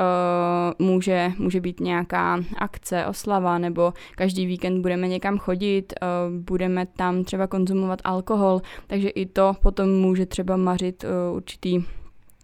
uh, 0.80 0.88
může, 0.88 1.32
může 1.38 1.62
být 1.62 1.80
nějaká 1.80 2.40
akce, 2.58 3.06
oslava, 3.06 3.58
nebo 3.58 3.94
každý 4.16 4.46
víkend 4.46 4.82
budeme 4.82 5.08
někam 5.08 5.38
chodit, 5.38 5.94
uh, 6.02 6.38
budeme 6.44 6.86
tam 6.86 7.24
třeba 7.24 7.48
konzumovat 7.48 8.00
alkohol, 8.04 8.62
takže 8.88 9.10
i 9.10 9.26
to 9.26 9.54
potom 9.62 9.90
může 9.90 10.26
třeba 10.26 10.58
mařit 10.58 11.04
uh, 11.04 11.36
určitý 11.36 11.84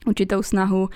určitou 0.07 0.43
snahu 0.43 0.81
uh, 0.81 0.89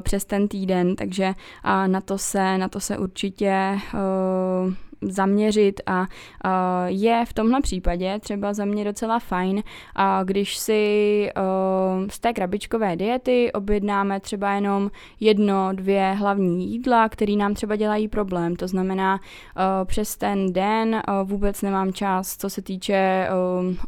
přes 0.00 0.24
ten 0.24 0.48
týden, 0.48 0.96
takže 0.96 1.26
uh, 1.26 1.88
na, 1.88 2.00
to 2.00 2.18
se, 2.18 2.58
na 2.58 2.68
to 2.68 2.80
se 2.80 2.98
určitě 2.98 3.78
uh, 3.94 4.74
zaměřit 5.02 5.80
a 5.86 6.06
je 6.86 7.24
v 7.26 7.32
tomhle 7.32 7.60
případě 7.60 8.18
třeba 8.20 8.54
za 8.54 8.64
mě 8.64 8.84
docela 8.84 9.18
fajn, 9.18 9.62
když 10.24 10.56
si 10.56 11.30
z 12.08 12.20
té 12.20 12.32
krabičkové 12.32 12.96
diety 12.96 13.52
objednáme 13.52 14.20
třeba 14.20 14.52
jenom 14.52 14.90
jedno, 15.20 15.68
dvě 15.72 16.12
hlavní 16.12 16.72
jídla, 16.72 17.08
které 17.08 17.36
nám 17.36 17.54
třeba 17.54 17.76
dělají 17.76 18.08
problém. 18.08 18.56
To 18.56 18.68
znamená, 18.68 19.20
přes 19.84 20.16
ten 20.16 20.52
den 20.52 21.02
vůbec 21.24 21.62
nemám 21.62 21.92
čas, 21.92 22.36
co 22.36 22.50
se 22.50 22.62
týče 22.62 23.28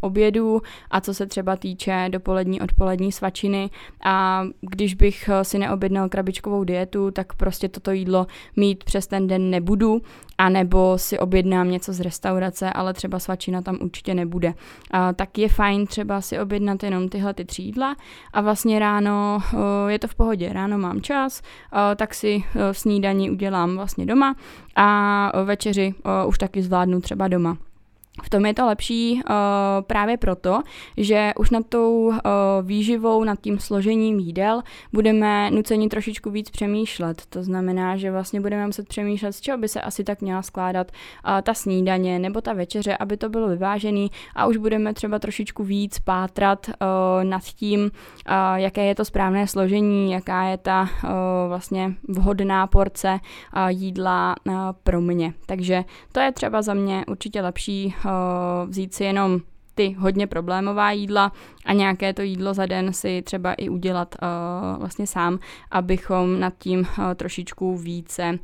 obědu 0.01 0.61
a 0.91 1.01
co 1.01 1.15
se 1.15 1.27
třeba 1.27 1.57
týče 1.57 2.07
dopolední, 2.09 2.61
odpolední 2.61 3.13
svačiny 3.13 3.71
a 4.05 4.45
když 4.61 4.95
bych 4.95 5.31
si 5.43 5.59
neobjednal 5.59 6.09
krabičkovou 6.09 6.65
dietu, 6.65 7.11
tak 7.11 7.35
prostě 7.35 7.69
toto 7.69 7.91
jídlo 7.91 8.27
mít 8.57 8.85
přes 8.85 9.07
ten 9.07 9.27
den 9.27 9.51
nebudu, 9.51 10.03
anebo 10.39 10.99
si 10.99 11.19
objednám 11.19 11.71
něco 11.71 11.93
z 11.93 12.01
restaurace, 12.01 12.73
ale 12.73 12.93
třeba 12.95 13.19
svačina 13.19 13.63
tam 13.63 13.79
určitě 13.81 14.15
nebude. 14.15 14.55
A, 14.91 15.13
tak 15.13 15.39
je 15.39 15.49
fajn 15.49 15.87
třeba 15.87 16.21
si 16.21 16.39
objednat 16.39 16.83
jenom 16.83 17.09
tyhle 17.09 17.35
ty 17.35 17.45
třídla 17.45 17.97
a 18.33 18.41
vlastně 18.41 18.79
ráno 18.79 19.39
je 19.89 19.99
to 19.99 20.09
v 20.09 20.15
pohodě, 20.15 20.53
ráno 20.53 20.79
mám 20.79 21.01
čas, 21.01 21.43
tak 21.97 22.15
si 22.15 22.45
snídaní 22.73 23.31
udělám 23.31 23.77
vlastně 23.77 24.07
doma 24.07 24.37
a 24.77 25.45
večeři 25.45 25.95
už 26.27 26.39
taky 26.39 26.63
zvládnu 26.63 27.01
třeba 27.01 27.29
doma. 27.29 27.57
V 28.23 28.31
tom 28.31 28.47
je 28.47 28.55
to 28.55 28.67
lepší 28.67 29.13
uh, 29.15 29.31
právě 29.87 30.17
proto, 30.17 30.63
že 30.97 31.33
už 31.39 31.51
nad 31.51 31.67
tou 31.67 32.05
uh, 32.07 32.15
výživou, 32.63 33.25
nad 33.25 33.41
tím 33.41 33.59
složením 33.59 34.19
jídel 34.19 34.63
budeme 34.93 35.51
nuceni 35.51 35.89
trošičku 35.89 36.31
víc 36.31 36.51
přemýšlet. 36.51 37.23
To 37.29 37.43
znamená, 37.43 37.97
že 37.97 38.11
vlastně 38.11 38.41
budeme 38.41 38.67
muset 38.67 38.89
přemýšlet, 38.89 39.33
z 39.33 39.41
čeho 39.41 39.59
by 39.59 39.69
se 39.69 39.81
asi 39.81 40.05
tak 40.05 40.21
měla 40.21 40.43
skládat 40.43 40.93
uh, 40.93 41.41
ta 41.43 41.55
snídaně 41.55 42.19
nebo 42.19 42.41
ta 42.41 42.53
večeře, 42.53 42.97
aby 42.97 43.17
to 43.17 43.29
bylo 43.29 43.49
vyvážený 43.49 44.11
a 44.35 44.47
už 44.47 44.57
budeme 44.57 44.95
třeba 44.95 45.19
trošičku 45.19 45.65
víc 45.65 45.99
pátrat 45.99 46.69
uh, 46.69 46.75
nad 47.25 47.43
tím, 47.43 47.81
uh, 47.81 47.91
jaké 48.55 48.85
je 48.85 48.95
to 48.95 49.05
správné 49.05 49.47
složení, 49.47 50.13
jaká 50.13 50.43
je 50.43 50.59
ta 50.59 50.83
uh, 50.83 51.11
vlastně 51.49 51.95
vhodná 52.09 52.67
porce 52.67 53.21
uh, 53.57 53.69
jídla 53.69 54.35
uh, 54.45 54.55
pro 54.85 55.01
mě. 55.01 55.33
Takže 55.47 55.85
to 56.13 56.21
je 56.21 56.33
třeba 56.33 56.63
za 56.63 56.75
mě 56.75 57.05
určitě 57.09 57.41
lepší 57.41 57.95
vzít 58.67 58.95
si 58.95 59.05
jenom 59.05 59.41
ty 59.75 59.97
hodně 59.99 60.27
problémová 60.27 60.91
jídla 60.91 61.33
a 61.65 61.73
nějaké 61.73 62.13
to 62.13 62.23
jídlo 62.23 62.55
za 62.55 62.67
den 62.67 62.93
si 62.93 63.23
třeba 63.23 63.53
i 63.53 63.69
udělat 63.69 64.15
uh, 64.23 64.79
vlastně 64.79 65.07
sám, 65.07 65.39
abychom 65.71 66.41
nad 66.41 66.55
tím 66.59 66.81
uh, 66.81 67.15
trošičku 67.15 67.77
více 67.77 68.39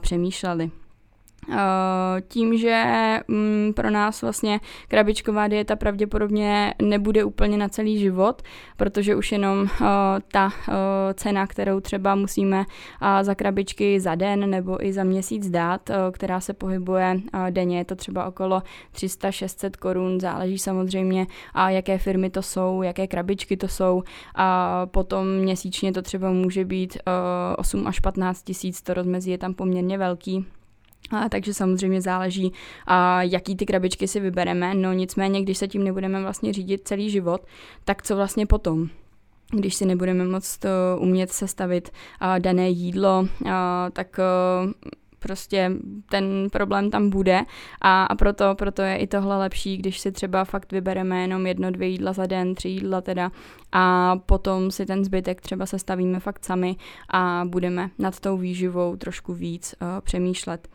přemýšleli. 0.00 0.70
Eh, 1.50 2.22
tím, 2.28 2.58
že 2.58 2.84
mm, 3.28 3.72
pro 3.76 3.90
nás 3.90 4.22
vlastně 4.22 4.60
krabičková 4.88 5.48
dieta 5.48 5.76
pravděpodobně 5.76 6.74
nebude 6.82 7.24
úplně 7.24 7.56
na 7.56 7.68
celý 7.68 7.98
život, 7.98 8.42
protože 8.76 9.16
už 9.16 9.32
jenom 9.32 9.60
uh, 9.60 9.68
ta 10.32 10.44
uh, 10.46 10.74
cena, 11.14 11.46
kterou 11.46 11.80
třeba 11.80 12.14
musíme 12.14 12.64
za 13.22 13.34
krabičky 13.34 14.00
za 14.00 14.14
den 14.14 14.50
nebo 14.50 14.86
i 14.86 14.92
za 14.92 15.04
měsíc 15.04 15.50
dát, 15.50 15.90
která 16.12 16.40
se 16.40 16.52
pohybuje 16.52 17.20
denně, 17.50 17.78
je 17.78 17.84
to 17.84 17.96
třeba 17.96 18.26
okolo 18.26 18.62
300-600 18.94 19.70
korun, 19.78 20.20
záleží 20.20 20.58
samozřejmě, 20.58 21.26
jaké 21.68 21.98
firmy 21.98 22.30
to 22.30 22.42
jsou, 22.42 22.82
jaké 22.82 23.06
krabičky 23.06 23.56
to 23.56 23.68
jsou 23.68 24.02
a 24.34 24.86
potom 24.86 25.26
měsíčně 25.26 25.92
to 25.92 26.02
třeba 26.02 26.30
může 26.30 26.64
být 26.64 26.98
8 27.58 27.86
až 27.86 28.00
15 28.00 28.42
tisíc, 28.42 28.82
to 28.82 28.94
rozmezí 28.94 29.30
je 29.30 29.38
tam 29.38 29.54
poměrně 29.54 29.98
velký. 29.98 30.57
A, 31.10 31.28
takže 31.28 31.54
samozřejmě 31.54 32.00
záleží, 32.00 32.52
a, 32.86 33.22
jaký 33.22 33.56
ty 33.56 33.66
krabičky 33.66 34.08
si 34.08 34.20
vybereme. 34.20 34.74
No 34.74 34.92
nicméně, 34.92 35.42
když 35.42 35.58
se 35.58 35.68
tím 35.68 35.84
nebudeme 35.84 36.22
vlastně 36.22 36.52
řídit 36.52 36.88
celý 36.88 37.10
život, 37.10 37.40
tak 37.84 38.02
co 38.02 38.16
vlastně 38.16 38.46
potom? 38.46 38.88
Když 39.50 39.74
si 39.74 39.86
nebudeme 39.86 40.24
moc 40.24 40.58
to 40.58 40.68
umět 40.98 41.30
sestavit 41.30 41.90
a, 42.20 42.38
dané 42.38 42.68
jídlo, 42.68 43.28
a, 43.50 43.90
tak 43.92 44.18
a, 44.18 44.22
prostě 45.18 45.72
ten 46.10 46.48
problém 46.52 46.90
tam 46.90 47.10
bude 47.10 47.40
a, 47.80 48.04
a 48.04 48.14
proto, 48.14 48.54
proto 48.54 48.82
je 48.82 48.96
i 48.96 49.06
tohle 49.06 49.38
lepší, 49.38 49.76
když 49.76 49.98
si 50.00 50.12
třeba 50.12 50.44
fakt 50.44 50.72
vybereme 50.72 51.22
jenom 51.22 51.46
jedno, 51.46 51.70
dvě 51.70 51.88
jídla 51.88 52.12
za 52.12 52.26
den, 52.26 52.54
tři 52.54 52.68
jídla 52.68 53.00
teda 53.00 53.32
a 53.72 54.16
potom 54.16 54.70
si 54.70 54.86
ten 54.86 55.04
zbytek 55.04 55.40
třeba 55.40 55.66
sestavíme 55.66 56.20
fakt 56.20 56.44
sami 56.44 56.76
a 57.10 57.42
budeme 57.46 57.90
nad 57.98 58.20
tou 58.20 58.36
výživou 58.36 58.96
trošku 58.96 59.34
víc 59.34 59.74
uh, 59.82 59.88
přemýšlet. 60.00 60.68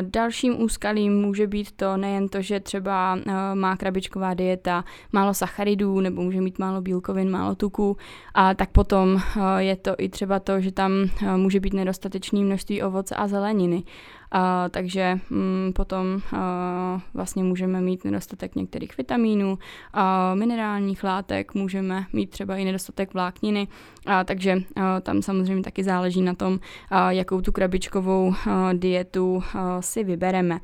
Dalším 0.00 0.62
úskalím 0.62 1.20
může 1.20 1.46
být 1.46 1.72
to 1.72 1.96
nejen 1.96 2.28
to, 2.28 2.42
že 2.42 2.60
třeba 2.60 3.14
uh, 3.14 3.32
má 3.54 3.76
krabičková 3.76 4.34
dieta 4.34 4.84
málo 5.12 5.34
sacharidů 5.34 6.00
nebo 6.00 6.22
může 6.22 6.40
mít 6.40 6.58
málo 6.58 6.80
bílkovin, 6.80 7.30
málo 7.30 7.54
tuku, 7.54 7.96
a 8.34 8.54
tak 8.54 8.70
potom 8.70 9.14
uh, 9.14 9.20
je 9.58 9.76
to 9.76 9.94
i 9.98 10.08
třeba 10.08 10.40
to, 10.40 10.60
že 10.60 10.72
tam 10.72 10.92
uh, 10.92 11.36
může 11.36 11.60
být 11.60 11.72
nedostatečné 11.72 12.40
množství 12.40 12.82
ovoce 12.82 13.14
a 13.14 13.28
zeleniny. 13.28 13.84
A, 14.32 14.68
takže 14.68 15.20
mm, 15.30 15.72
potom 15.74 16.20
a, 16.32 17.00
vlastně 17.14 17.44
můžeme 17.44 17.80
mít 17.80 18.04
nedostatek 18.04 18.54
některých 18.54 18.98
vitamínů, 18.98 19.58
a, 19.92 20.34
minerálních 20.34 21.04
látek, 21.04 21.54
můžeme 21.54 22.06
mít 22.12 22.30
třeba 22.30 22.56
i 22.56 22.64
nedostatek 22.64 23.14
vlákniny, 23.14 23.68
a, 24.06 24.24
takže 24.24 24.62
a, 24.76 25.00
tam 25.00 25.22
samozřejmě 25.22 25.62
taky 25.62 25.84
záleží 25.84 26.22
na 26.22 26.34
tom, 26.34 26.58
a, 26.90 27.10
jakou 27.12 27.40
tu 27.40 27.52
krabičkovou 27.52 28.34
a, 28.50 28.72
dietu 28.72 29.42
a, 29.54 29.82
si 29.82 30.04
vybereme. 30.04 30.60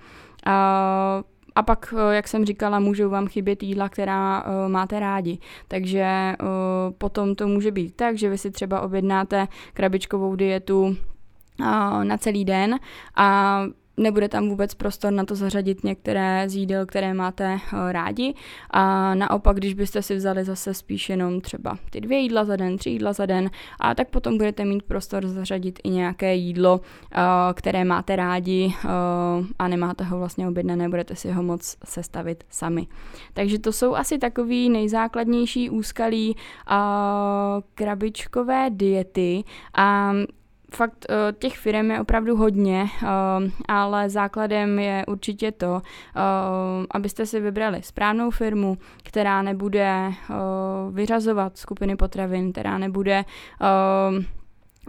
A, 0.46 1.22
a 1.56 1.62
pak, 1.62 1.94
jak 2.10 2.28
jsem 2.28 2.44
říkala, 2.44 2.80
můžou 2.80 3.10
vám 3.10 3.26
chybět 3.26 3.62
jídla, 3.62 3.88
která 3.88 4.44
uh, 4.44 4.72
máte 4.72 5.00
rádi. 5.00 5.38
Takže 5.68 6.36
uh, 6.40 6.46
potom 6.98 7.34
to 7.34 7.48
může 7.48 7.70
být 7.70 7.96
tak, 7.96 8.18
že 8.18 8.30
vy 8.30 8.38
si 8.38 8.50
třeba 8.50 8.80
objednáte 8.80 9.48
krabičkovou 9.74 10.36
dietu 10.36 10.96
na 12.02 12.16
celý 12.18 12.44
den 12.44 12.78
a 13.16 13.62
nebude 13.96 14.28
tam 14.28 14.48
vůbec 14.48 14.74
prostor 14.74 15.12
na 15.12 15.24
to 15.24 15.34
zařadit 15.34 15.84
některé 15.84 16.44
z 16.48 16.56
jídel, 16.56 16.86
které 16.86 17.14
máte 17.14 17.54
uh, 17.54 17.92
rádi. 17.92 18.34
A 18.70 19.14
naopak, 19.14 19.56
když 19.56 19.74
byste 19.74 20.02
si 20.02 20.16
vzali 20.16 20.44
zase 20.44 20.74
spíš 20.74 21.08
jenom 21.08 21.40
třeba 21.40 21.78
ty 21.90 22.00
dvě 22.00 22.18
jídla 22.18 22.44
za 22.44 22.56
den, 22.56 22.76
tři 22.76 22.90
jídla 22.90 23.12
za 23.12 23.26
den, 23.26 23.50
a 23.80 23.94
tak 23.94 24.10
potom 24.10 24.36
budete 24.36 24.64
mít 24.64 24.82
prostor 24.82 25.26
zařadit 25.26 25.78
i 25.84 25.90
nějaké 25.90 26.34
jídlo, 26.34 26.80
uh, 26.80 27.22
které 27.54 27.84
máte 27.84 28.16
rádi 28.16 28.74
uh, 28.84 28.90
a 29.58 29.68
nemáte 29.68 30.04
ho 30.04 30.18
vlastně 30.18 30.48
objednané, 30.48 30.88
budete 30.88 31.16
si 31.16 31.32
ho 31.32 31.42
moc 31.42 31.76
sestavit 31.84 32.44
sami. 32.50 32.86
Takže 33.34 33.58
to 33.58 33.72
jsou 33.72 33.94
asi 33.94 34.18
takový 34.18 34.68
nejzákladnější 34.68 35.70
úskalí 35.70 36.36
krabičkové 37.74 38.66
diety 38.70 39.44
a 39.74 40.12
fakt 40.74 41.06
uh, 41.10 41.16
těch 41.38 41.58
firm 41.58 41.90
je 41.90 42.00
opravdu 42.00 42.36
hodně, 42.36 42.86
uh, 43.02 43.08
ale 43.68 44.10
základem 44.10 44.78
je 44.78 45.04
určitě 45.06 45.52
to, 45.52 45.72
uh, 45.72 45.80
abyste 46.90 47.26
si 47.26 47.40
vybrali 47.40 47.82
správnou 47.82 48.30
firmu, 48.30 48.78
která 49.02 49.42
nebude 49.42 50.12
vyřazovat 50.90 51.58
skupiny 51.58 51.96
potravin, 51.96 52.52
která 52.52 52.78
nebude 52.78 53.24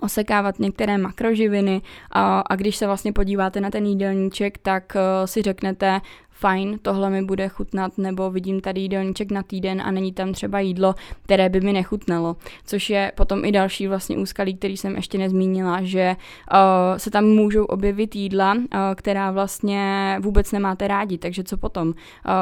osekávat 0.02 0.60
některé 0.60 0.98
makroživiny 0.98 1.82
a, 2.12 2.56
když 2.56 2.76
se 2.76 2.86
vlastně 2.86 3.14
podíváte 3.14 3.62
na 3.62 3.70
ten 3.70 3.86
jídelníček, 3.86 4.58
tak 4.58 4.98
si 5.26 5.42
řeknete, 5.42 6.02
fajn, 6.40 6.80
tohle 6.82 7.10
mi 7.10 7.22
bude 7.22 7.48
chutnat, 7.48 7.98
nebo 7.98 8.32
vidím 8.32 8.62
tady 8.62 8.82
jídelníček 8.82 9.32
na 9.32 9.44
týden 9.44 9.82
a 9.82 9.92
není 9.92 10.14
tam 10.14 10.34
třeba 10.34 10.60
jídlo, 10.60 10.96
které 11.22 11.50
by 11.50 11.62
mi 11.62 11.74
nechutnalo. 11.74 12.36
Což 12.66 12.90
je 12.90 13.12
potom 13.16 13.46
i 13.46 13.52
další 13.52 13.88
vlastně 13.88 14.18
úskalí, 14.18 14.56
který 14.56 14.78
jsem 14.78 14.96
ještě 14.96 15.18
nezmínila, 15.18 15.80
že 15.82 16.16
uh, 16.54 16.98
se 16.98 17.12
tam 17.12 17.26
můžou 17.26 17.66
objevit 17.66 18.16
jídla, 18.16 18.54
uh, 18.54 18.62
která 18.96 19.32
vlastně 19.32 20.18
vůbec 20.22 20.52
nemáte 20.52 20.88
rádi. 20.88 21.18
Takže 21.18 21.44
co 21.44 21.58
potom? 21.58 21.88
Uh, 21.88 21.94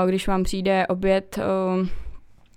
když 0.08 0.28
vám 0.28 0.44
přijde 0.44 0.88
oběd 0.88 1.40
uh, 1.82 1.88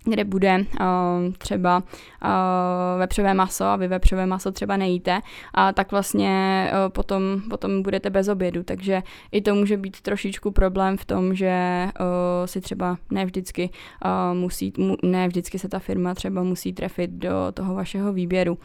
kde 0.04 0.24
bude 0.24 0.58
uh, 0.58 1.32
třeba 1.38 1.76
uh, 1.76 2.98
vepřové 2.98 3.34
maso 3.34 3.64
a 3.64 3.76
vy 3.76 3.88
vepřové 3.88 4.26
maso 4.26 4.52
třeba 4.52 4.76
nejíte, 4.76 5.20
a 5.54 5.72
tak 5.72 5.90
vlastně 5.90 6.66
uh, 6.72 6.92
potom, 6.92 7.42
potom 7.50 7.82
budete 7.82 8.11
bez 8.11 8.28
obědu. 8.28 8.62
Takže 8.62 9.02
i 9.32 9.40
to 9.40 9.54
může 9.54 9.76
být 9.76 10.00
trošičku 10.00 10.50
problém 10.50 10.96
v 10.96 11.04
tom, 11.04 11.34
že 11.34 11.87
uh, 12.00 12.46
si 12.46 12.61
třeba 12.61 12.98
ne 13.11 13.24
vždycky 13.24 13.70
uh, 14.04 14.38
musí, 14.38 14.72
mu, 14.78 14.96
ne 15.02 15.28
vždycky 15.28 15.58
se 15.58 15.68
ta 15.68 15.78
firma 15.78 16.14
třeba 16.14 16.42
musí 16.42 16.72
trefit 16.72 17.11
do 17.11 17.30
toho 17.54 17.74
vašeho 17.74 18.12
výběru. 18.12 18.58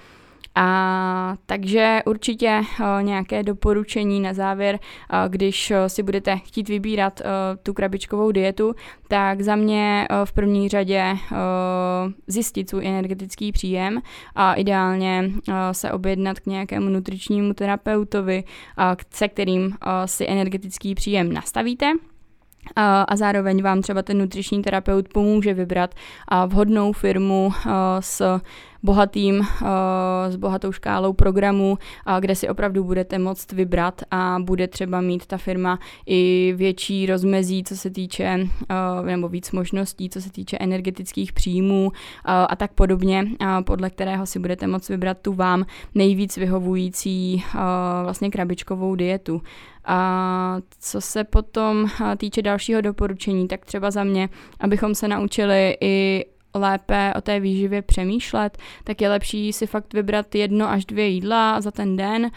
A 0.56 1.36
takže 1.46 2.02
určitě 2.06 2.62
uh, 2.62 3.04
nějaké 3.04 3.44
doporučení 3.44 4.20
na 4.20 4.34
závěr, 4.34 4.80
uh, 4.80 5.20
když 5.30 5.72
uh, 5.72 5.78
si 5.88 6.04
budete 6.04 6.38
chtít 6.38 6.70
vybírat 6.70 7.22
tu 7.64 7.74
krabičkovou 7.74 8.32
dietu, 8.32 8.76
tak 9.08 9.42
za 9.42 9.56
mě 9.56 10.08
v 10.26 10.34
první 10.34 10.70
řadě 10.70 11.18
zjistit 12.28 12.70
svůj 12.70 12.88
energetický 12.88 13.52
příjem 13.52 14.02
a 14.36 14.54
ideálně 14.54 15.32
se 15.72 15.92
objednat 15.92 16.40
k 16.40 16.46
nějakému 16.46 16.90
nutričnímu 16.90 17.54
terapeutovi, 17.54 18.44
se 19.10 19.28
kterým 19.28 19.76
si 20.06 20.28
energetický 20.28 20.96
příjem 20.96 21.34
nastavíte 21.34 21.94
a 22.76 23.16
zároveň 23.16 23.64
vám 23.64 23.82
třeba 23.82 24.02
ten 24.02 24.18
nutriční 24.18 24.62
terapeut 24.62 25.08
pomůže 25.14 25.54
vybrat 25.54 25.96
vhodnou 26.48 26.94
firmu 26.94 27.52
s 28.00 28.40
bohatým, 28.84 29.48
s 30.30 30.36
bohatou 30.36 30.72
škálou 30.72 31.14
programů, 31.14 31.78
kde 32.20 32.36
si 32.36 32.50
opravdu 32.50 32.84
budete 32.84 33.20
moct 33.20 33.52
vybrat 33.52 34.02
a 34.12 34.38
bude 34.42 34.68
třeba 34.68 35.02
mít 35.02 35.26
ta 35.26 35.38
firma 35.38 35.80
i 36.06 36.54
větší 36.58 37.06
rozmezí, 37.06 37.64
co 37.64 37.78
se 37.78 37.90
týče, 37.90 38.48
nebo 39.06 39.30
víc 39.30 39.52
možností, 39.52 40.10
co 40.10 40.22
se 40.22 40.32
týče 40.32 40.58
energetických 40.60 41.34
příjmů 41.34 41.92
a 42.26 42.56
tak 42.56 42.74
podobně, 42.74 43.28
podle 43.66 43.90
kterého 43.90 44.26
si 44.26 44.40
budete 44.40 44.68
moct 44.68 44.90
vybrat 44.90 45.18
tu 45.22 45.34
vám 45.34 45.66
nejvíc 45.96 46.38
vyhovující 46.38 47.44
vlastně 48.04 48.30
krabičkovou 48.30 48.96
dietu. 48.96 49.42
A 49.86 50.58
co 50.80 51.02
se 51.02 51.24
potom 51.24 51.90
týče 52.18 52.42
dalšího 52.42 52.82
doporučení, 52.82 53.48
tak 53.48 53.66
třeba 53.66 53.92
za 53.92 54.04
mě, 54.04 54.30
abychom 54.60 54.96
se 54.96 55.08
naučili 55.08 55.78
i 55.82 56.26
lépe 56.54 57.14
o 57.16 57.22
té 57.22 57.40
výživě 57.40 57.82
přemýšlet, 57.82 58.58
tak 58.84 59.02
je 59.02 59.10
lepší 59.10 59.54
si 59.54 59.68
fakt 59.68 59.94
vybrat 59.94 60.36
jedno 60.36 60.70
až 60.70 60.86
dvě 60.86 61.08
jídla 61.08 61.62
za 61.62 61.72
ten 61.72 61.96
den, 61.96 62.32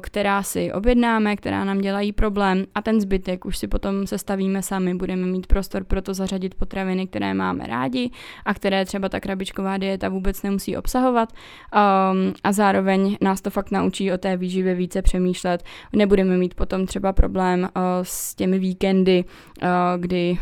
která 0.00 0.42
si 0.42 0.72
objednáme, 0.72 1.36
která 1.36 1.64
nám 1.64 1.78
dělají 1.78 2.12
problém 2.12 2.64
a 2.74 2.82
ten 2.82 3.00
zbytek 3.00 3.44
už 3.44 3.58
si 3.58 3.68
potom 3.68 4.06
sestavíme 4.06 4.62
sami. 4.62 4.94
Budeme 4.94 5.26
mít 5.26 5.46
prostor 5.46 5.84
pro 5.84 6.02
to 6.02 6.14
zařadit 6.14 6.54
potraviny, 6.54 7.06
které 7.06 7.34
máme 7.34 7.66
rádi 7.66 8.10
a 8.44 8.54
které 8.54 8.84
třeba 8.84 9.08
ta 9.08 9.20
krabičková 9.20 9.76
dieta 9.76 10.08
vůbec 10.08 10.42
nemusí 10.42 10.76
obsahovat 10.76 11.32
a 11.72 12.52
zároveň 12.52 13.16
nás 13.20 13.40
to 13.40 13.50
fakt 13.50 13.70
naučí 13.70 14.12
o 14.12 14.18
té 14.18 14.36
výživě 14.36 14.74
více 14.74 15.02
přemýšlet. 15.02 15.64
Nebudeme 15.92 16.36
mít 16.36 16.54
potom 16.54 16.86
třeba 16.86 17.12
problém 17.12 17.68
s 18.02 18.34
těmi 18.34 18.58
víkendy, 18.58 19.24
kdy 19.96 20.38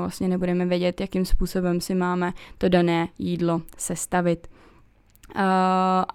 vlastně 0.00 0.28
nebudeme 0.28 0.66
vědět, 0.66 1.00
jakým 1.00 1.24
způsobem 1.24 1.80
si 1.80 1.94
máme 1.94 2.19
máme 2.20 2.32
to 2.58 2.68
dané 2.68 3.08
jídlo 3.18 3.62
sestavit. 3.76 4.46
Uh, 5.34 5.42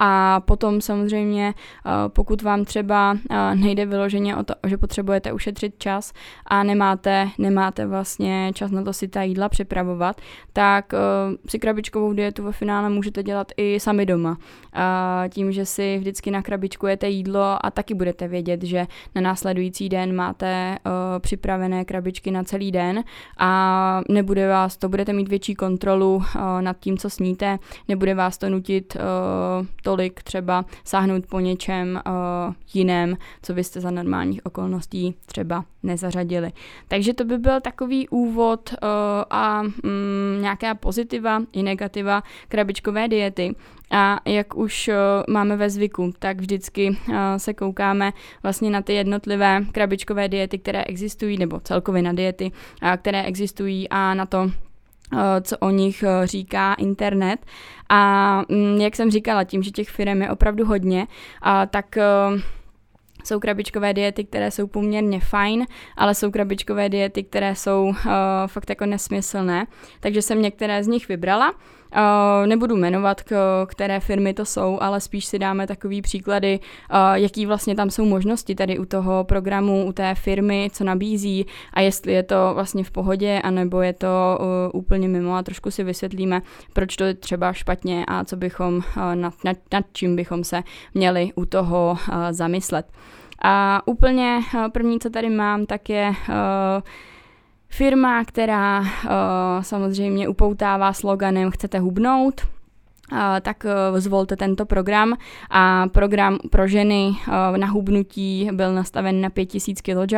a 0.00 0.40
potom 0.40 0.80
samozřejmě, 0.80 1.54
uh, 1.86 1.92
pokud 2.08 2.42
vám 2.42 2.64
třeba 2.64 3.12
uh, 3.12 3.36
nejde 3.54 3.86
vyloženě 3.86 4.36
o 4.36 4.42
to, 4.42 4.54
že 4.66 4.76
potřebujete 4.76 5.32
ušetřit 5.32 5.74
čas 5.78 6.12
a 6.46 6.62
nemáte, 6.62 7.28
nemáte 7.38 7.86
vlastně 7.86 8.50
čas 8.54 8.70
na 8.70 8.82
to 8.82 8.92
si 8.92 9.08
ta 9.08 9.22
jídla 9.22 9.48
připravovat, 9.48 10.20
tak 10.52 10.92
si 11.48 11.58
krabičkovou 11.58 12.12
dietu 12.12 12.42
ve 12.42 12.52
finále 12.52 12.88
můžete 12.88 13.22
dělat 13.22 13.52
i 13.56 13.80
sami 13.80 14.06
doma. 14.06 14.38
Tím, 15.28 15.52
že 15.52 15.64
si 15.66 15.98
vždycky 15.98 16.30
nakrabičkujete 16.30 17.08
jídlo 17.08 17.66
a 17.66 17.70
taky 17.70 17.94
budete 17.94 18.28
vědět, 18.28 18.62
že 18.62 18.86
na 19.14 19.20
následující 19.20 19.88
den 19.88 20.14
máte 20.14 20.76
připravené 21.18 21.84
krabičky 21.84 22.30
na 22.30 22.44
celý 22.44 22.72
den 22.72 23.04
a 23.38 24.00
nebude 24.08 24.48
vás, 24.48 24.76
to 24.76 24.88
budete 24.88 25.12
mít 25.12 25.28
větší 25.28 25.54
kontrolu 25.54 26.22
nad 26.60 26.76
tím, 26.80 26.98
co 26.98 27.10
sníte, 27.10 27.58
nebude 27.88 28.14
vás 28.14 28.38
to 28.38 28.50
nutit 28.50 28.96
uh, 29.06 29.66
tolik 29.82 30.22
třeba 30.22 30.64
sáhnout 30.84 31.26
po 31.26 31.40
něčem 31.40 32.00
uh, 32.06 32.54
jiném, 32.74 33.16
co 33.42 33.54
byste 33.54 33.80
za 33.80 33.90
normálních 33.90 34.46
okolností 34.46 35.14
třeba 35.26 35.64
nezařadili. 35.82 36.52
Takže 36.88 37.14
to 37.14 37.24
by 37.24 37.38
byl 37.38 37.60
takový 37.60 38.08
úvod 38.08 38.70
uh, 38.72 38.88
a 39.30 39.62
um, 39.62 39.70
nějaká 40.40 40.74
pozitiva 40.74 41.42
i 41.52 41.62
negativa 41.62 42.22
krabičkové 42.48 43.08
diety. 43.08 43.54
A 43.90 44.20
jak 44.24 44.56
už 44.56 44.88
uh, 44.88 44.94
máme 45.34 45.56
ve 45.56 45.70
zvyku, 45.70 46.12
tak 46.18 46.40
vždycky 46.40 46.90
uh, 46.90 47.16
se 47.36 47.54
koukáme 47.54 48.12
vlastně 48.42 48.70
na 48.70 48.82
ty 48.82 48.94
jednotlivé 48.94 49.64
krabičkové 49.72 50.28
diety, 50.28 50.58
které 50.58 50.84
existují, 50.84 51.38
nebo 51.38 51.60
celkově 51.60 52.02
na 52.02 52.12
diety, 52.12 52.52
uh, 52.82 52.90
které 52.96 53.22
existují 53.22 53.88
a 53.88 54.14
na 54.14 54.26
to, 54.26 54.50
co 55.40 55.58
o 55.58 55.70
nich 55.70 56.02
eh, 56.02 56.26
říká 56.26 56.74
internet. 56.74 57.46
A 57.88 58.42
mm, 58.48 58.80
jak 58.80 58.96
jsem 58.96 59.10
říkala, 59.10 59.44
tím, 59.44 59.62
že 59.62 59.70
těch 59.70 59.88
firm 59.88 60.22
je 60.22 60.30
opravdu 60.30 60.66
hodně, 60.66 61.06
tak 61.70 61.96
eh, 61.96 62.02
jsou 63.24 63.40
krabičkové 63.40 63.94
diety, 63.94 64.24
které 64.24 64.50
jsou 64.50 64.66
poměrně 64.66 65.20
fajn, 65.20 65.66
ale 65.96 66.14
jsou 66.14 66.30
krabičkové 66.30 66.88
diety, 66.88 67.24
které 67.24 67.54
jsou 67.54 67.92
fakt 68.46 68.70
jako 68.70 68.86
nesmyslné. 68.86 69.66
Takže 70.00 70.22
jsem 70.22 70.42
některé 70.42 70.84
z 70.84 70.86
nich 70.86 71.08
vybrala 71.08 71.54
nebudu 72.46 72.76
jmenovat, 72.76 73.20
které 73.66 74.00
firmy 74.00 74.34
to 74.34 74.44
jsou, 74.44 74.78
ale 74.80 75.00
spíš 75.00 75.24
si 75.24 75.38
dáme 75.38 75.66
takový 75.66 76.02
příklady, 76.02 76.60
uh, 76.60 76.98
jaký 77.14 77.46
vlastně 77.46 77.74
tam 77.74 77.90
jsou 77.90 78.04
možnosti 78.04 78.54
tady 78.54 78.78
u 78.78 78.84
toho 78.84 79.24
programu, 79.24 79.86
u 79.86 79.92
té 79.92 80.14
firmy, 80.14 80.70
co 80.72 80.84
nabízí 80.84 81.46
a 81.72 81.80
jestli 81.80 82.12
je 82.12 82.22
to 82.22 82.50
vlastně 82.54 82.84
v 82.84 82.90
pohodě, 82.90 83.40
anebo 83.44 83.82
je 83.82 83.92
to 83.92 84.38
uh, 84.40 84.80
úplně 84.80 85.08
mimo 85.08 85.34
a 85.34 85.42
trošku 85.42 85.70
si 85.70 85.84
vysvětlíme, 85.84 86.42
proč 86.72 86.96
to 86.96 87.04
je 87.04 87.14
třeba 87.14 87.52
špatně 87.52 88.04
a 88.08 88.24
co 88.24 88.36
bychom, 88.36 88.82
nad, 89.14 89.34
nad, 89.44 89.56
nad 89.72 89.84
čím 89.92 90.16
bychom 90.16 90.44
se 90.44 90.62
měli 90.94 91.30
u 91.34 91.44
toho 91.44 91.98
zamyslet. 92.30 92.86
A 93.42 93.82
úplně 93.86 94.40
první, 94.72 95.00
co 95.00 95.10
tady 95.10 95.30
mám, 95.30 95.66
tak 95.66 95.88
je 95.88 96.12
Firma, 97.68 98.24
která 98.24 98.80
uh, 98.80 98.86
samozřejmě 99.60 100.28
upoutává 100.28 100.92
sloganem 100.92 101.50
chcete 101.50 101.78
hubnout, 101.78 102.40
tak 103.42 103.64
e, 103.64 104.00
zvolte 104.00 104.36
tento 104.36 104.66
program 104.66 105.14
a 105.50 105.86
program 105.92 106.38
pro 106.50 106.66
ženy 106.66 107.10
e, 107.54 107.58
na 107.58 107.66
hubnutí 107.66 108.48
byl 108.52 108.74
nastaven 108.74 109.20
na 109.20 109.30
5000 109.30 109.80
kJ, 109.80 110.16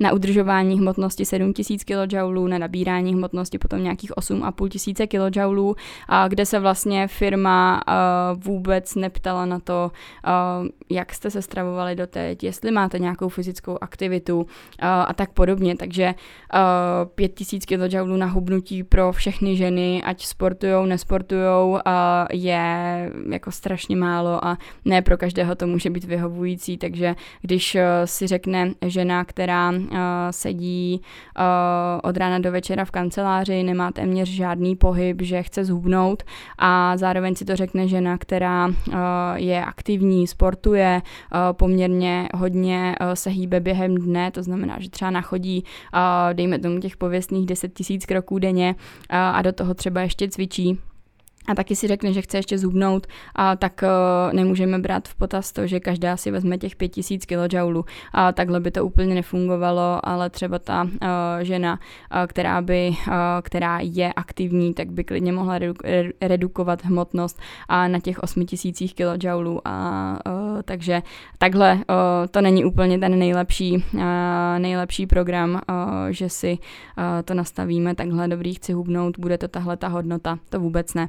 na 0.00 0.12
udržování 0.12 0.78
hmotnosti 0.78 1.24
7000 1.24 1.84
kJ, 1.84 2.16
na 2.48 2.58
nabírání 2.58 3.14
hmotnosti 3.14 3.58
potom 3.58 3.82
nějakých 3.82 4.10
8,5 4.10 4.68
tisíce 4.68 5.06
kJ, 5.06 5.40
kde 6.28 6.46
se 6.46 6.58
vlastně 6.58 7.08
firma 7.08 7.80
e, 7.88 7.92
vůbec 8.34 8.94
neptala 8.94 9.46
na 9.46 9.60
to, 9.60 9.90
jak 10.90 11.14
jste 11.14 11.30
se 11.30 11.42
stravovali 11.42 11.96
doteď, 11.96 12.44
jestli 12.44 12.70
máte 12.70 12.98
nějakou 12.98 13.28
fyzickou 13.28 13.78
aktivitu 13.80 14.46
a 14.80 15.14
tak 15.14 15.30
podobně. 15.30 15.76
Takže 15.76 16.14
5000 17.14 17.66
kJ 17.66 17.96
na 18.16 18.26
hubnutí 18.26 18.82
pro 18.82 19.12
všechny 19.12 19.56
ženy, 19.56 20.02
ať 20.02 20.26
sportujou, 20.26 20.84
nesportujou, 20.84 21.78
je 22.32 22.60
jako 23.30 23.50
strašně 23.50 23.96
málo 23.96 24.44
a 24.44 24.58
ne 24.84 25.02
pro 25.02 25.18
každého 25.18 25.54
to 25.54 25.66
může 25.66 25.90
být 25.90 26.04
vyhovující, 26.04 26.78
takže 26.78 27.14
když 27.42 27.74
eh, 27.74 27.86
si 28.04 28.26
řekne 28.26 28.72
žena, 28.86 29.24
která 29.24 29.70
uh, 29.70 29.76
sedí 30.30 31.00
uh, 31.00 31.44
od 32.02 32.16
rána 32.16 32.38
do 32.38 32.52
večera 32.52 32.84
v 32.84 32.90
kanceláři, 32.90 33.62
nemá 33.62 33.92
téměř 33.92 34.28
žádný 34.28 34.76
pohyb, 34.76 35.22
že 35.22 35.42
chce 35.42 35.64
zhubnout 35.64 36.22
a 36.58 36.96
zároveň 36.96 37.34
si 37.34 37.44
to 37.44 37.56
řekne 37.56 37.88
žena, 37.88 38.18
která 38.18 38.68
je 39.34 39.64
aktivní, 39.64 40.26
sportuje, 40.26 41.02
poměrně 41.52 42.28
hodně 42.34 42.94
se 43.14 43.30
hýbe 43.30 43.60
během 43.60 43.94
dne, 43.94 44.30
to 44.30 44.42
znamená, 44.42 44.76
že 44.80 44.90
třeba 44.90 45.10
nachodí, 45.10 45.64
dejme 46.32 46.58
tomu 46.58 46.80
těch 46.80 46.96
pověstných 46.96 47.46
10 47.46 47.74
tisíc 47.74 48.06
kroků 48.06 48.38
denně 48.38 48.74
a 49.10 49.42
do 49.42 49.52
toho 49.52 49.74
třeba 49.74 50.00
ještě 50.00 50.28
cvičí, 50.28 50.78
a 51.48 51.54
taky 51.54 51.76
si 51.76 51.86
řekne, 51.86 52.12
že 52.12 52.22
chce 52.22 52.38
ještě 52.38 52.58
zhubnout, 52.58 53.06
a 53.34 53.56
tak 53.56 53.82
uh, 53.82 54.32
nemůžeme 54.32 54.78
brát 54.78 55.08
v 55.08 55.14
potaz 55.14 55.52
to, 55.52 55.66
že 55.66 55.80
každá 55.80 56.16
si 56.16 56.30
vezme 56.30 56.58
těch 56.58 56.76
5000 56.76 57.26
kJ. 57.26 57.58
A 58.12 58.32
takhle 58.32 58.60
by 58.60 58.70
to 58.70 58.86
úplně 58.86 59.14
nefungovalo, 59.14 60.00
ale 60.02 60.30
třeba 60.30 60.58
ta 60.58 60.82
uh, 60.82 60.88
žena, 61.40 61.72
uh, 61.72 62.26
která, 62.26 62.62
by, 62.62 62.88
uh, 63.08 63.14
která 63.42 63.78
je 63.82 64.12
aktivní, 64.12 64.74
tak 64.74 64.90
by 64.90 65.04
klidně 65.04 65.32
mohla 65.32 65.58
redu- 65.58 66.12
redukovat 66.20 66.84
hmotnost 66.84 67.40
a 67.68 67.88
na 67.88 68.00
těch 68.00 68.18
8000 68.18 68.92
kJ. 68.92 69.28
A, 69.64 70.18
uh, 70.26 70.62
takže 70.62 71.02
takhle 71.38 71.74
uh, 71.74 71.82
to 72.30 72.40
není 72.40 72.64
úplně 72.64 72.98
ten 72.98 73.18
nejlepší, 73.18 73.84
uh, 73.94 74.02
nejlepší 74.58 75.06
program, 75.06 75.50
uh, 75.50 75.60
že 76.10 76.28
si 76.28 76.58
uh, 76.98 77.04
to 77.24 77.34
nastavíme 77.34 77.94
takhle 77.94 78.28
dobrý, 78.28 78.54
chci 78.54 78.72
hubnout, 78.72 79.18
bude 79.18 79.38
to 79.38 79.48
tahle 79.48 79.76
ta 79.76 79.88
hodnota, 79.88 80.38
to 80.48 80.60
vůbec 80.60 80.94
ne. 80.94 81.08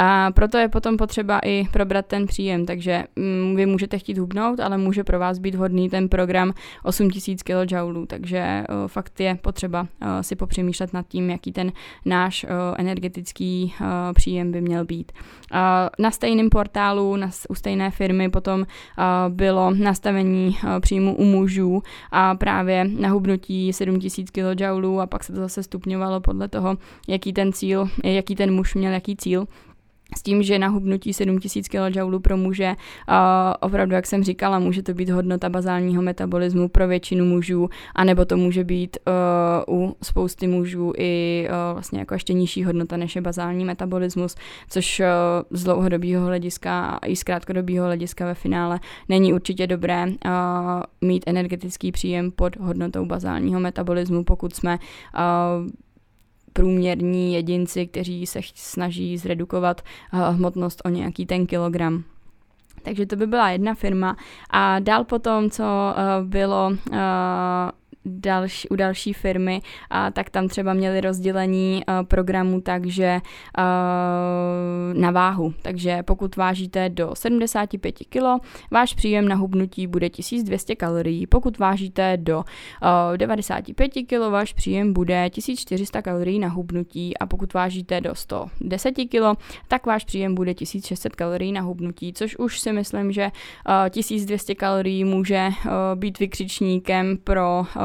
A 0.00 0.30
proto 0.34 0.58
je 0.58 0.68
potom 0.68 0.96
potřeba 0.96 1.38
i 1.38 1.68
probrat 1.72 2.06
ten 2.06 2.26
příjem, 2.26 2.66
takže 2.66 3.04
mm, 3.16 3.56
vy 3.56 3.66
můžete 3.66 3.98
chtít 3.98 4.18
hubnout, 4.18 4.60
ale 4.60 4.78
může 4.78 5.04
pro 5.04 5.18
vás 5.18 5.38
být 5.38 5.54
vhodný 5.54 5.88
ten 5.88 6.08
program 6.08 6.52
8000 6.82 7.42
kJ, 7.42 7.76
takže 8.06 8.64
uh, 8.68 8.88
fakt 8.88 9.20
je 9.20 9.34
potřeba 9.34 9.80
uh, 9.80 10.08
si 10.20 10.36
popřemýšlet 10.36 10.92
nad 10.92 11.08
tím, 11.08 11.30
jaký 11.30 11.52
ten 11.52 11.72
náš 12.04 12.44
uh, 12.44 12.50
energetický 12.78 13.74
uh, 13.80 13.86
příjem 14.12 14.52
by 14.52 14.60
měl 14.60 14.84
být. 14.84 15.12
Uh, 15.52 15.58
na 15.98 16.10
stejném 16.10 16.50
portálu, 16.50 17.16
na, 17.16 17.30
u 17.48 17.54
stejné 17.54 17.90
firmy 17.90 18.28
potom 18.28 18.60
uh, 18.60 18.66
bylo 19.28 19.70
nastavení 19.74 20.48
uh, 20.64 20.80
příjmu 20.80 21.16
u 21.16 21.24
mužů 21.24 21.82
a 22.10 22.34
právě 22.34 22.84
na 22.84 23.08
hubnutí 23.08 23.72
7000 23.72 24.30
kJ 24.30 24.64
a 25.00 25.06
pak 25.06 25.24
se 25.24 25.32
to 25.32 25.40
zase 25.40 25.62
stupňovalo 25.62 26.20
podle 26.20 26.48
toho, 26.48 26.76
jaký 27.08 27.32
ten 27.32 27.52
cíl, 27.52 27.88
jaký 28.04 28.34
ten 28.34 28.54
muž 28.54 28.74
měl, 28.74 28.92
jaký 28.92 29.16
cíl 29.16 29.46
s 30.16 30.22
tím, 30.22 30.42
že 30.42 30.58
na 30.58 30.68
hubnutí 30.68 31.12
7000 31.12 31.68
kJ 31.68 32.00
pro 32.22 32.36
muže, 32.36 32.74
opravdu, 33.60 33.94
jak 33.94 34.06
jsem 34.06 34.24
říkala, 34.24 34.58
může 34.58 34.82
to 34.82 34.94
být 34.94 35.10
hodnota 35.10 35.48
bazálního 35.48 36.02
metabolismu 36.02 36.68
pro 36.68 36.88
většinu 36.88 37.24
mužů, 37.24 37.68
anebo 37.94 38.24
to 38.24 38.36
může 38.36 38.64
být 38.64 38.96
uh, 39.68 39.80
u 39.80 39.96
spousty 40.02 40.46
mužů 40.46 40.92
i 40.98 41.46
uh, 41.48 41.72
vlastně 41.72 41.98
jako 41.98 42.14
ještě 42.14 42.32
nižší 42.32 42.64
hodnota, 42.64 42.96
než 42.96 43.16
je 43.16 43.22
bazální 43.22 43.64
metabolismus, 43.64 44.34
což 44.68 45.00
uh, 45.00 45.06
z 45.50 45.64
dlouhodobého 45.64 46.26
hlediska 46.26 46.86
a 46.86 47.06
i 47.06 47.16
z 47.16 47.22
krátkodobého 47.22 47.86
hlediska 47.86 48.26
ve 48.26 48.34
finále 48.34 48.80
není 49.08 49.32
určitě 49.32 49.66
dobré 49.66 50.06
mít 51.00 51.24
energetický 51.26 51.92
příjem 51.92 52.30
pod 52.30 52.56
hodnotou 52.56 53.06
bazálního 53.06 53.60
metabolismu, 53.60 54.24
pokud 54.24 54.54
jsme 54.54 54.78
průměrní 56.52 57.34
jedinci, 57.34 57.86
kteří 57.86 58.26
se 58.26 58.40
snaží 58.54 59.18
zredukovat 59.18 59.80
eh, 59.82 60.32
hmotnost 60.32 60.82
o 60.84 60.88
nějaký 60.88 61.26
ten 61.26 61.46
kilogram. 61.46 62.04
Takže 62.82 63.06
to 63.06 63.16
by 63.16 63.26
byla 63.26 63.50
jedna 63.50 63.74
firma. 63.74 64.16
A 64.50 64.78
dál 64.78 65.04
potom, 65.04 65.50
co 65.50 65.62
uh, 65.62 66.26
bylo 66.28 66.70
uh, 66.70 66.96
další, 68.08 68.68
u 68.68 68.76
další 68.76 69.12
firmy, 69.12 69.60
a 69.90 70.10
tak 70.10 70.30
tam 70.30 70.48
třeba 70.48 70.72
měli 70.72 71.00
rozdělení 71.00 71.82
uh, 71.88 72.06
programu 72.06 72.60
takže 72.60 73.20
uh, 73.58 75.00
na 75.00 75.10
váhu. 75.10 75.54
Takže 75.62 76.02
pokud 76.02 76.36
vážíte 76.36 76.88
do 76.88 77.14
75 77.14 77.94
kg, 78.08 78.44
váš 78.70 78.94
příjem 78.94 79.28
na 79.28 79.34
hubnutí 79.34 79.86
bude 79.86 80.10
1200 80.10 80.76
kalorií. 80.76 81.26
Pokud 81.26 81.58
vážíte 81.58 82.16
do 82.16 82.38
uh, 82.38 83.16
95 83.16 83.88
kg, 83.88 84.30
váš 84.30 84.52
příjem 84.52 84.92
bude 84.92 85.30
1400 85.30 86.02
kalorií 86.02 86.38
na 86.38 86.48
hubnutí 86.48 87.18
a 87.18 87.26
pokud 87.26 87.54
vážíte 87.54 88.00
do 88.00 88.14
110 88.14 88.92
kg, 88.92 89.40
tak 89.68 89.86
váš 89.86 90.04
příjem 90.04 90.34
bude 90.34 90.54
1600 90.54 91.16
kalorií 91.16 91.52
na 91.52 91.60
hubnutí, 91.60 92.12
což 92.12 92.36
už 92.36 92.60
si 92.60 92.72
myslím, 92.72 93.12
že 93.12 93.30
uh, 93.68 93.88
1200 93.90 94.54
kalorií 94.54 95.04
může 95.04 95.48
uh, 95.48 95.72
být 95.94 96.18
vykřičníkem 96.18 97.16
pro 97.24 97.60
uh, 97.60 97.82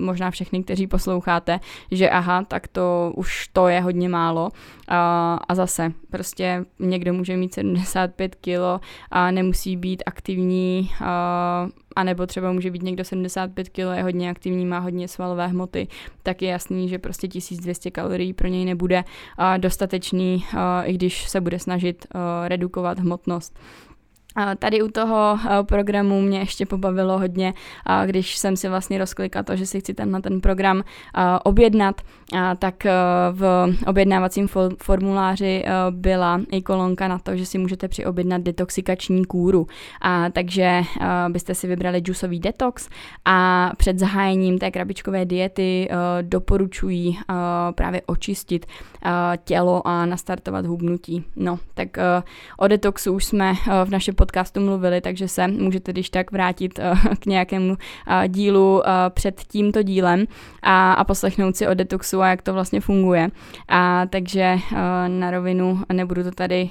možná 0.00 0.30
všechny, 0.30 0.62
kteří 0.62 0.86
posloucháte, 0.86 1.60
že 1.90 2.10
aha, 2.10 2.44
tak 2.44 2.68
to 2.68 3.12
už 3.16 3.48
to 3.48 3.68
je 3.68 3.80
hodně 3.80 4.08
málo. 4.08 4.48
A, 4.88 5.38
a 5.48 5.54
zase, 5.54 5.92
prostě 6.10 6.64
někdo 6.78 7.12
může 7.12 7.36
mít 7.36 7.54
75 7.54 8.34
kg 8.34 8.84
a 9.10 9.30
nemusí 9.30 9.76
být 9.76 10.02
aktivní, 10.06 10.90
a, 11.00 12.04
nebo 12.04 12.26
třeba 12.26 12.52
může 12.52 12.70
být 12.70 12.82
někdo 12.82 13.04
75 13.04 13.68
kg, 13.68 13.78
je 13.78 14.02
hodně 14.02 14.30
aktivní, 14.30 14.66
má 14.66 14.78
hodně 14.78 15.08
svalové 15.08 15.46
hmoty, 15.46 15.88
tak 16.22 16.42
je 16.42 16.48
jasný, 16.48 16.88
že 16.88 16.98
prostě 16.98 17.28
1200 17.28 17.90
kalorií 17.90 18.32
pro 18.32 18.48
něj 18.48 18.64
nebude 18.64 19.04
dostatečný, 19.56 20.44
i 20.84 20.92
když 20.92 21.28
se 21.28 21.40
bude 21.40 21.58
snažit 21.58 22.06
redukovat 22.48 22.98
hmotnost. 22.98 23.58
Tady 24.58 24.82
u 24.82 24.88
toho 24.88 25.38
eh, 25.44 25.62
programu 25.62 26.20
mě 26.20 26.38
ještě 26.38 26.66
pobavilo 26.66 27.18
hodně, 27.18 27.54
když 28.06 28.36
jsem 28.38 28.56
si 28.56 28.68
vlastně 28.68 28.98
rozklikla 28.98 29.42
to, 29.42 29.56
že 29.56 29.66
si 29.66 29.80
chci 29.80 29.94
ten 29.94 30.10
na 30.10 30.20
ten 30.20 30.40
program 30.40 30.82
eh, 30.82 31.38
objednat, 31.44 32.00
tak 32.58 32.86
eh, 32.86 32.92
v 33.32 33.74
objednávacím 33.86 34.48
formuláři 34.82 35.64
byla 35.90 36.40
i 36.50 36.62
kolonka 36.62 37.08
na 37.08 37.18
to, 37.18 37.36
že 37.36 37.46
si 37.46 37.58
můžete 37.58 37.88
přiobjednat 37.88 38.42
detoxikační 38.42 39.24
kůru. 39.24 39.66
A 40.02 40.30
takže 40.30 40.82
byste 41.28 41.54
si 41.54 41.66
vybrali 41.66 41.98
džusový 41.98 42.40
detox 42.40 42.88
a 43.24 43.70
před 43.76 43.98
zahájením 43.98 44.58
té 44.58 44.70
krabičkové 44.70 45.24
diety 45.24 45.88
doporučují 46.22 47.18
právě 47.74 48.02
očistit 48.06 48.66
tělo 49.44 49.86
a 49.86 50.06
nastartovat 50.06 50.66
hubnutí. 50.66 51.24
No, 51.36 51.58
tak 51.74 51.88
o 52.58 52.68
detoxu 52.68 53.12
už 53.12 53.24
jsme 53.24 53.54
v 53.84 53.90
našem 53.90 54.14
podcastu 54.20 54.60
mluvili, 54.60 55.00
takže 55.00 55.28
se 55.28 55.48
můžete 55.48 55.92
když 55.92 56.10
tak 56.10 56.32
vrátit 56.32 56.78
uh, 56.78 57.14
k 57.20 57.26
nějakému 57.26 57.68
uh, 57.68 57.76
dílu 58.28 58.76
uh, 58.76 58.82
před 59.08 59.40
tímto 59.40 59.82
dílem 59.82 60.26
a, 60.62 60.92
a 60.92 61.04
poslechnout 61.04 61.56
si 61.56 61.66
o 61.66 61.74
detoxu 61.74 62.20
a 62.20 62.28
jak 62.28 62.42
to 62.42 62.52
vlastně 62.52 62.80
funguje. 62.80 63.30
A 63.68 64.06
takže 64.06 64.58
na 65.08 65.30
rovinu 65.30 65.82
nebudu 65.92 66.22
to 66.22 66.30
tady 66.30 66.70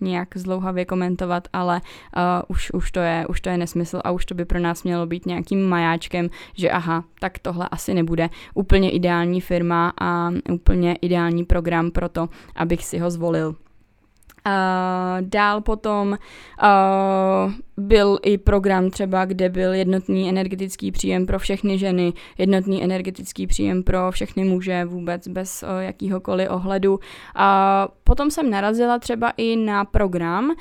nějak 0.00 0.28
zlouhavě 0.36 0.84
komentovat, 0.84 1.48
ale 1.52 1.80
už, 2.48 2.70
už, 2.70 2.90
to 2.90 3.00
je, 3.00 3.26
už 3.28 3.40
to 3.40 3.48
je 3.48 3.56
nesmysl 3.56 4.00
a 4.04 4.10
už 4.10 4.24
to 4.24 4.34
by 4.34 4.44
pro 4.44 4.58
nás 4.58 4.82
mělo 4.82 5.06
být 5.06 5.26
nějakým 5.26 5.68
majáčkem, 5.68 6.30
že 6.56 6.70
aha, 6.70 7.04
tak 7.20 7.38
tohle 7.38 7.68
asi 7.70 7.94
nebude 7.94 8.30
úplně 8.54 8.90
ideální 8.90 9.40
firma 9.40 9.92
a 10.00 10.30
úplně 10.50 10.94
ideální 10.94 11.44
program 11.44 11.90
pro 11.90 12.08
to, 12.08 12.28
abych 12.56 12.84
si 12.84 12.98
ho 12.98 13.10
zvolil. 13.10 13.54
Uh, 14.46 15.26
dál 15.28 15.60
potom 15.60 16.08
uh, 16.62 17.52
byl 17.76 18.18
i 18.22 18.38
program 18.38 18.90
třeba, 18.90 19.24
kde 19.24 19.48
byl 19.48 19.72
jednotný 19.74 20.28
energetický 20.28 20.92
příjem 20.92 21.26
pro 21.26 21.38
všechny 21.38 21.78
ženy, 21.78 22.12
jednotný 22.38 22.84
energetický 22.84 23.46
příjem 23.46 23.82
pro 23.82 24.10
všechny 24.10 24.44
muže 24.44 24.84
vůbec 24.84 25.28
bez 25.28 25.62
uh, 25.62 25.82
jakýhokoliv 25.82 26.50
ohledu. 26.50 27.00
A 27.34 27.86
uh, 27.88 27.94
potom 28.04 28.30
jsem 28.30 28.50
narazila 28.50 28.98
třeba 28.98 29.32
i 29.36 29.56
na 29.56 29.84
program, 29.84 30.44
uh, 30.44 30.54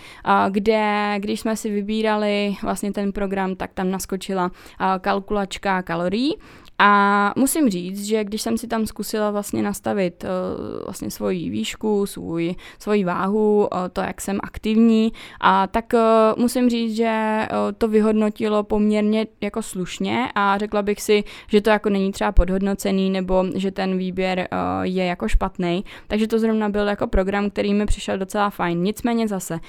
kde 0.50 1.16
když 1.20 1.40
jsme 1.40 1.56
si 1.56 1.70
vybírali 1.70 2.56
vlastně 2.64 2.94
ten 2.94 3.12
program, 3.12 3.56
tak 3.56 3.74
tam 3.74 3.92
naskočila 3.92 4.46
uh, 4.46 4.86
kalkulačka 5.02 5.82
kalorií 5.82 6.38
a 6.80 7.34
musím 7.38 7.70
říct, 7.70 8.06
že 8.06 8.24
když 8.24 8.42
jsem 8.42 8.58
si 8.58 8.68
tam 8.68 8.86
zkusila 8.86 9.32
vlastně 9.32 9.64
nastavit 9.64 10.24
uh, 10.24 10.84
vlastně 10.84 11.12
svoji 11.12 11.50
výšku, 11.50 12.06
svůj, 12.06 12.56
svoji 12.80 13.04
váhu, 13.04 13.60
uh, 13.60 13.68
to, 13.94 14.02
jak 14.02 14.22
jsem 14.22 14.40
aktivní, 14.44 15.14
a 15.42 15.68
tak 15.68 15.86
uh, 15.94 16.00
musím 16.42 16.70
říct, 16.70 16.96
že 16.96 17.48
to 17.78 17.88
vyhodnotilo 17.88 18.64
poměrně 18.64 19.28
jako 19.42 19.62
slušně 19.62 20.30
a 20.36 20.58
řekla 20.58 20.82
bych 20.82 21.02
si, 21.02 21.24
že 21.48 21.62
to 21.62 21.70
jako 21.70 21.90
není 21.90 22.12
třeba 22.12 22.32
podhodnocený 22.32 23.10
nebo 23.10 23.46
že 23.56 23.72
ten 23.72 23.98
výběr 23.98 24.48
je 24.82 25.06
jako 25.06 25.28
špatný. 25.28 25.86
Takže 26.08 26.28
to 26.28 26.40
zrovna 26.40 26.70
byl 26.70 26.88
jako 26.88 27.08
program, 27.08 27.50
který 27.50 27.74
mi 27.74 27.86
přišel 27.86 28.18
docela 28.18 28.50
fajn. 28.50 28.84
Nicméně 28.84 29.28
zase, 29.28 29.60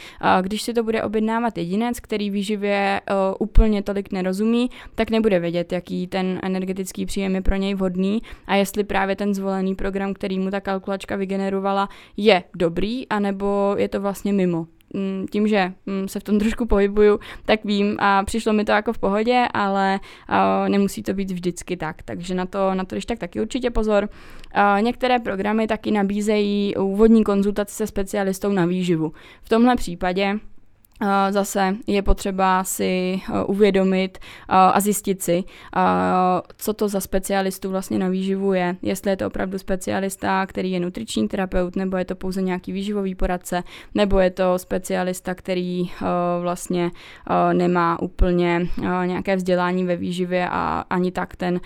když 0.40 0.62
si 0.62 0.74
to 0.74 0.82
bude 0.82 1.02
objednávat 1.02 1.58
jedinec, 1.58 2.00
který 2.00 2.30
výživě 2.30 3.00
úplně 3.38 3.82
tolik 3.82 4.12
nerozumí, 4.12 4.70
tak 4.94 5.10
nebude 5.10 5.40
vědět, 5.40 5.72
jaký 5.72 6.06
ten 6.06 6.40
energetický 6.42 6.93
příjem 7.06 7.34
je 7.34 7.40
pro 7.40 7.56
něj 7.56 7.74
vhodný 7.74 8.22
a 8.46 8.54
jestli 8.54 8.84
právě 8.84 9.16
ten 9.16 9.34
zvolený 9.34 9.74
program, 9.74 10.14
který 10.14 10.38
mu 10.38 10.50
ta 10.50 10.60
kalkulačka 10.60 11.16
vygenerovala, 11.16 11.88
je 12.16 12.44
dobrý, 12.56 13.08
anebo 13.08 13.74
je 13.78 13.88
to 13.88 14.00
vlastně 14.00 14.32
mimo 14.32 14.66
mm, 14.94 15.26
tím, 15.30 15.48
že 15.48 15.72
mm, 15.86 16.08
se 16.08 16.20
v 16.20 16.22
tom 16.22 16.38
trošku 16.38 16.66
pohybuju, 16.66 17.20
tak 17.44 17.64
vím 17.64 17.96
a 17.98 18.22
přišlo 18.24 18.52
mi 18.52 18.64
to 18.64 18.72
jako 18.72 18.92
v 18.92 18.98
pohodě, 18.98 19.46
ale 19.54 20.00
nemusí 20.68 21.02
to 21.02 21.14
být 21.14 21.30
vždycky 21.30 21.76
tak, 21.76 22.02
takže 22.02 22.34
na 22.34 22.46
to, 22.46 22.74
na 22.74 22.84
to 22.84 22.94
když 22.94 23.06
tak 23.06 23.18
taky 23.18 23.40
určitě 23.40 23.70
pozor. 23.70 24.08
Některé 24.80 25.18
programy 25.18 25.66
taky 25.66 25.90
nabízejí 25.90 26.74
úvodní 26.76 27.24
konzultaci 27.24 27.74
se 27.74 27.86
specialistou 27.86 28.52
na 28.52 28.66
výživu. 28.66 29.12
V 29.42 29.48
tomhle 29.48 29.76
případě 29.76 30.38
Zase 31.30 31.76
je 31.86 32.02
potřeba 32.02 32.64
si 32.64 33.20
uvědomit 33.46 34.18
a 34.48 34.80
zjistit 34.80 35.22
si, 35.22 35.44
co 36.56 36.72
to 36.72 36.88
za 36.88 37.00
specialistu 37.00 37.70
vlastně 37.70 37.98
na 37.98 38.08
výživu 38.08 38.52
je. 38.52 38.76
Jestli 38.82 39.10
je 39.10 39.16
to 39.16 39.26
opravdu 39.26 39.58
specialista, 39.58 40.46
který 40.46 40.70
je 40.70 40.80
nutriční 40.80 41.28
terapeut, 41.28 41.76
nebo 41.76 41.96
je 41.96 42.04
to 42.04 42.14
pouze 42.14 42.42
nějaký 42.42 42.72
výživový 42.72 43.14
poradce, 43.14 43.62
nebo 43.94 44.18
je 44.18 44.30
to 44.30 44.58
specialista, 44.58 45.34
který 45.34 45.90
vlastně 46.40 46.90
nemá 47.52 48.02
úplně 48.02 48.68
nějaké 49.06 49.36
vzdělání 49.36 49.84
ve 49.84 49.96
výživě 49.96 50.48
a 50.50 50.84
ani 50.90 51.12
tak 51.12 51.36
ten 51.36 51.60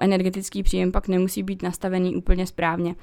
energetický 0.00 0.62
příjem 0.62 0.92
pak 0.92 1.08
nemusí 1.08 1.42
být 1.42 1.62
nastavený 1.62 2.16
úplně 2.16 2.46
správně. 2.46 2.94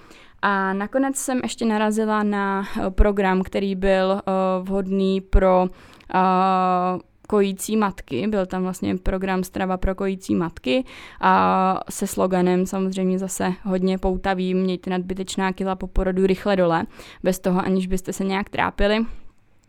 A 0.45 0.73
nakonec 0.73 1.15
jsem 1.15 1.39
ještě 1.43 1.65
narazila 1.65 2.23
na 2.23 2.63
eh, 2.63 2.89
program, 2.89 3.41
který 3.41 3.75
byl 3.75 4.11
uh, 4.11 4.67
vhodný 4.67 5.21
pro 5.21 5.61
uh, 5.61 7.01
kojící 7.27 7.77
matky. 7.77 8.27
Byl 8.27 8.45
tam 8.45 8.63
vlastně 8.63 8.97
program 8.97 9.43
Strava 9.43 9.77
pro 9.77 9.95
kojící 9.95 10.35
matky 10.35 10.83
a 11.21 11.79
se 11.89 12.07
sloganem 12.07 12.65
samozřejmě 12.65 13.19
zase 13.19 13.53
hodně 13.63 13.97
poutavý, 13.97 14.53
mějte 14.53 14.89
nadbytečná 14.89 15.53
kila 15.53 15.75
po 15.75 15.87
porodu 15.87 16.27
rychle 16.27 16.55
dole, 16.55 16.85
bez 17.23 17.39
toho 17.39 17.65
aniž 17.65 17.87
byste 17.87 18.13
se 18.13 18.23
nějak 18.23 18.49
trápili. 18.49 18.99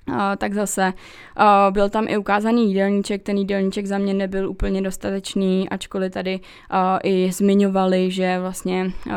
Uh, 0.08 0.16
tak 0.38 0.54
zase 0.54 0.92
uh, 0.92 1.72
byl 1.72 1.88
tam 1.88 2.08
i 2.08 2.16
ukázaný 2.16 2.68
jídelníček, 2.68 3.22
ten 3.22 3.38
jídelníček 3.38 3.86
za 3.86 3.98
mě 3.98 4.14
nebyl 4.14 4.50
úplně 4.50 4.82
dostatečný, 4.82 5.68
ačkoliv 5.68 6.12
tady 6.12 6.40
uh, 6.40 6.78
i 7.02 7.32
zmiňovali, 7.32 8.10
že 8.10 8.38
vlastně 8.40 8.92
uh, 9.06 9.12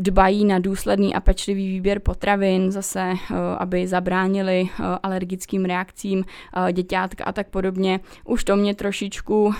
dbají 0.00 0.44
na 0.44 0.58
důsledný 0.58 1.14
a 1.14 1.20
pečlivý 1.20 1.68
výběr 1.68 2.00
potravin, 2.00 2.70
zase 2.70 3.00
eh, 3.00 3.34
aby 3.58 3.86
zabránili 3.86 4.68
eh, 4.70 4.84
alergickým 5.02 5.64
reakcím 5.64 6.24
eh, 6.68 6.72
děťátka 6.72 7.24
a 7.24 7.32
tak 7.32 7.48
podobně. 7.48 8.00
Už 8.24 8.44
to 8.44 8.56
mě 8.56 8.74
trošičku 8.74 9.54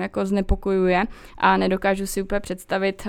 jako 0.00 0.26
znepokojuje 0.26 1.04
a 1.38 1.56
nedokážu 1.56 2.06
si 2.06 2.22
úplně 2.22 2.40
představit, 2.40 3.08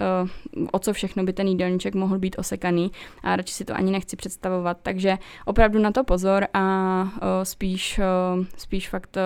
o 0.71 0.79
co 0.79 0.93
všechno 0.93 1.23
by 1.23 1.33
ten 1.33 1.47
jídelníček 1.47 1.95
mohl 1.95 2.19
být 2.19 2.35
osekaný 2.39 2.91
a 3.23 3.35
radši 3.35 3.53
si 3.53 3.65
to 3.65 3.75
ani 3.75 3.91
nechci 3.91 4.15
představovat. 4.15 4.77
Takže 4.83 5.17
opravdu 5.45 5.79
na 5.79 5.91
to 5.91 6.03
pozor 6.03 6.47
a 6.53 7.07
spíš, 7.43 7.99
spíš 8.57 8.89
fakt 8.89 9.17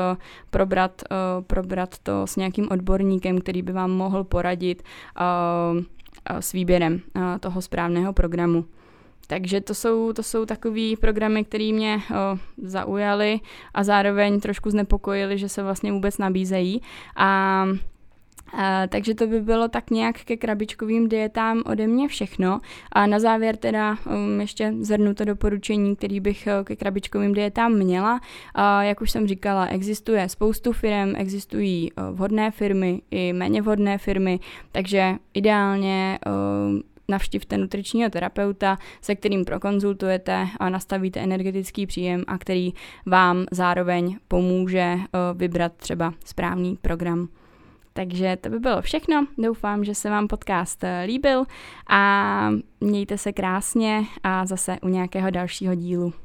probrat, 0.50 1.02
probrat 1.48 2.00
to 2.04 2.28
s 2.28 2.36
nějakým 2.36 2.68
odborníkem, 2.72 3.42
který 3.42 3.62
by 3.62 3.72
vám 3.72 3.92
mohl 3.92 4.24
poradit 4.24 4.84
s 6.30 6.52
výběrem 6.52 7.02
toho 7.40 7.62
správného 7.62 8.14
programu. 8.14 8.66
Takže 9.28 9.62
to 9.62 9.74
jsou, 9.74 10.14
to 10.14 10.24
jsou 10.24 10.46
takový 10.46 10.96
programy, 10.96 11.44
které 11.44 11.72
mě 11.74 11.98
o, 11.98 12.38
zaujaly 12.58 13.40
a 13.74 13.84
zároveň 13.84 14.40
trošku 14.40 14.70
znepokojily, 14.70 15.38
že 15.38 15.50
se 15.50 15.64
vlastně 15.64 15.92
vůbec 15.92 16.18
nabízejí. 16.18 16.82
A 17.16 17.66
a, 18.56 18.88
takže 18.88 19.16
to 19.16 19.28
by 19.28 19.42
bylo 19.42 19.68
tak 19.68 19.90
nějak 19.90 20.24
ke 20.24 20.38
krabičkovým 20.38 21.10
dietám 21.10 21.64
ode 21.66 21.88
mě 21.88 22.08
všechno. 22.08 22.60
A 22.92 23.08
na 23.08 23.20
závěr 23.20 23.56
teda 23.56 23.98
um, 24.06 24.42
ještě 24.42 24.74
zhrnu 24.80 25.14
to 25.14 25.26
doporučení, 25.26 25.96
který 25.96 26.20
bych 26.20 26.48
uh, 26.48 26.64
ke 26.64 26.76
krabičkovým 26.76 27.34
dietám 27.34 27.74
měla. 27.74 28.22
A, 28.56 28.84
jak 28.84 29.02
už 29.02 29.12
jsem 29.12 29.28
říkala, 29.28 29.66
existuje 29.66 30.30
spoustu 30.30 30.72
firm, 30.72 31.16
existují 31.16 31.92
uh, 31.92 32.16
vhodné 32.16 32.52
firmy 32.52 33.02
i 33.12 33.34
méně 33.34 33.62
vhodné 33.62 33.98
firmy, 33.98 34.40
takže 34.72 35.16
ideálně 35.34 36.20
uh, 36.26 36.80
navštivte 37.08 37.58
nutričního 37.58 38.10
terapeuta, 38.10 38.78
se 39.02 39.16
kterým 39.16 39.46
prokonzultujete 39.46 40.48
a 40.60 40.70
nastavíte 40.70 41.20
energetický 41.20 41.86
příjem 41.88 42.24
a 42.28 42.38
který 42.38 42.74
vám 43.06 43.46
zároveň 43.52 44.18
pomůže 44.28 44.96
vybrat 45.36 45.74
třeba 45.78 46.14
správný 46.26 46.78
program. 46.82 47.28
Takže 47.98 48.38
to 48.42 48.50
by 48.50 48.60
bylo 48.60 48.82
všechno. 48.82 49.28
Doufám, 49.38 49.84
že 49.84 49.96
se 49.96 50.10
vám 50.10 50.28
podcast 50.28 50.84
eh, 50.84 51.04
líbil 51.08 51.44
a 51.90 52.50
mějte 52.82 53.18
se 53.18 53.34
krásně 53.34 54.06
a 54.24 54.46
zase 54.46 54.78
u 54.82 54.88
nějakého 54.88 55.30
dalšího 55.30 55.76
dílu. 55.76 56.25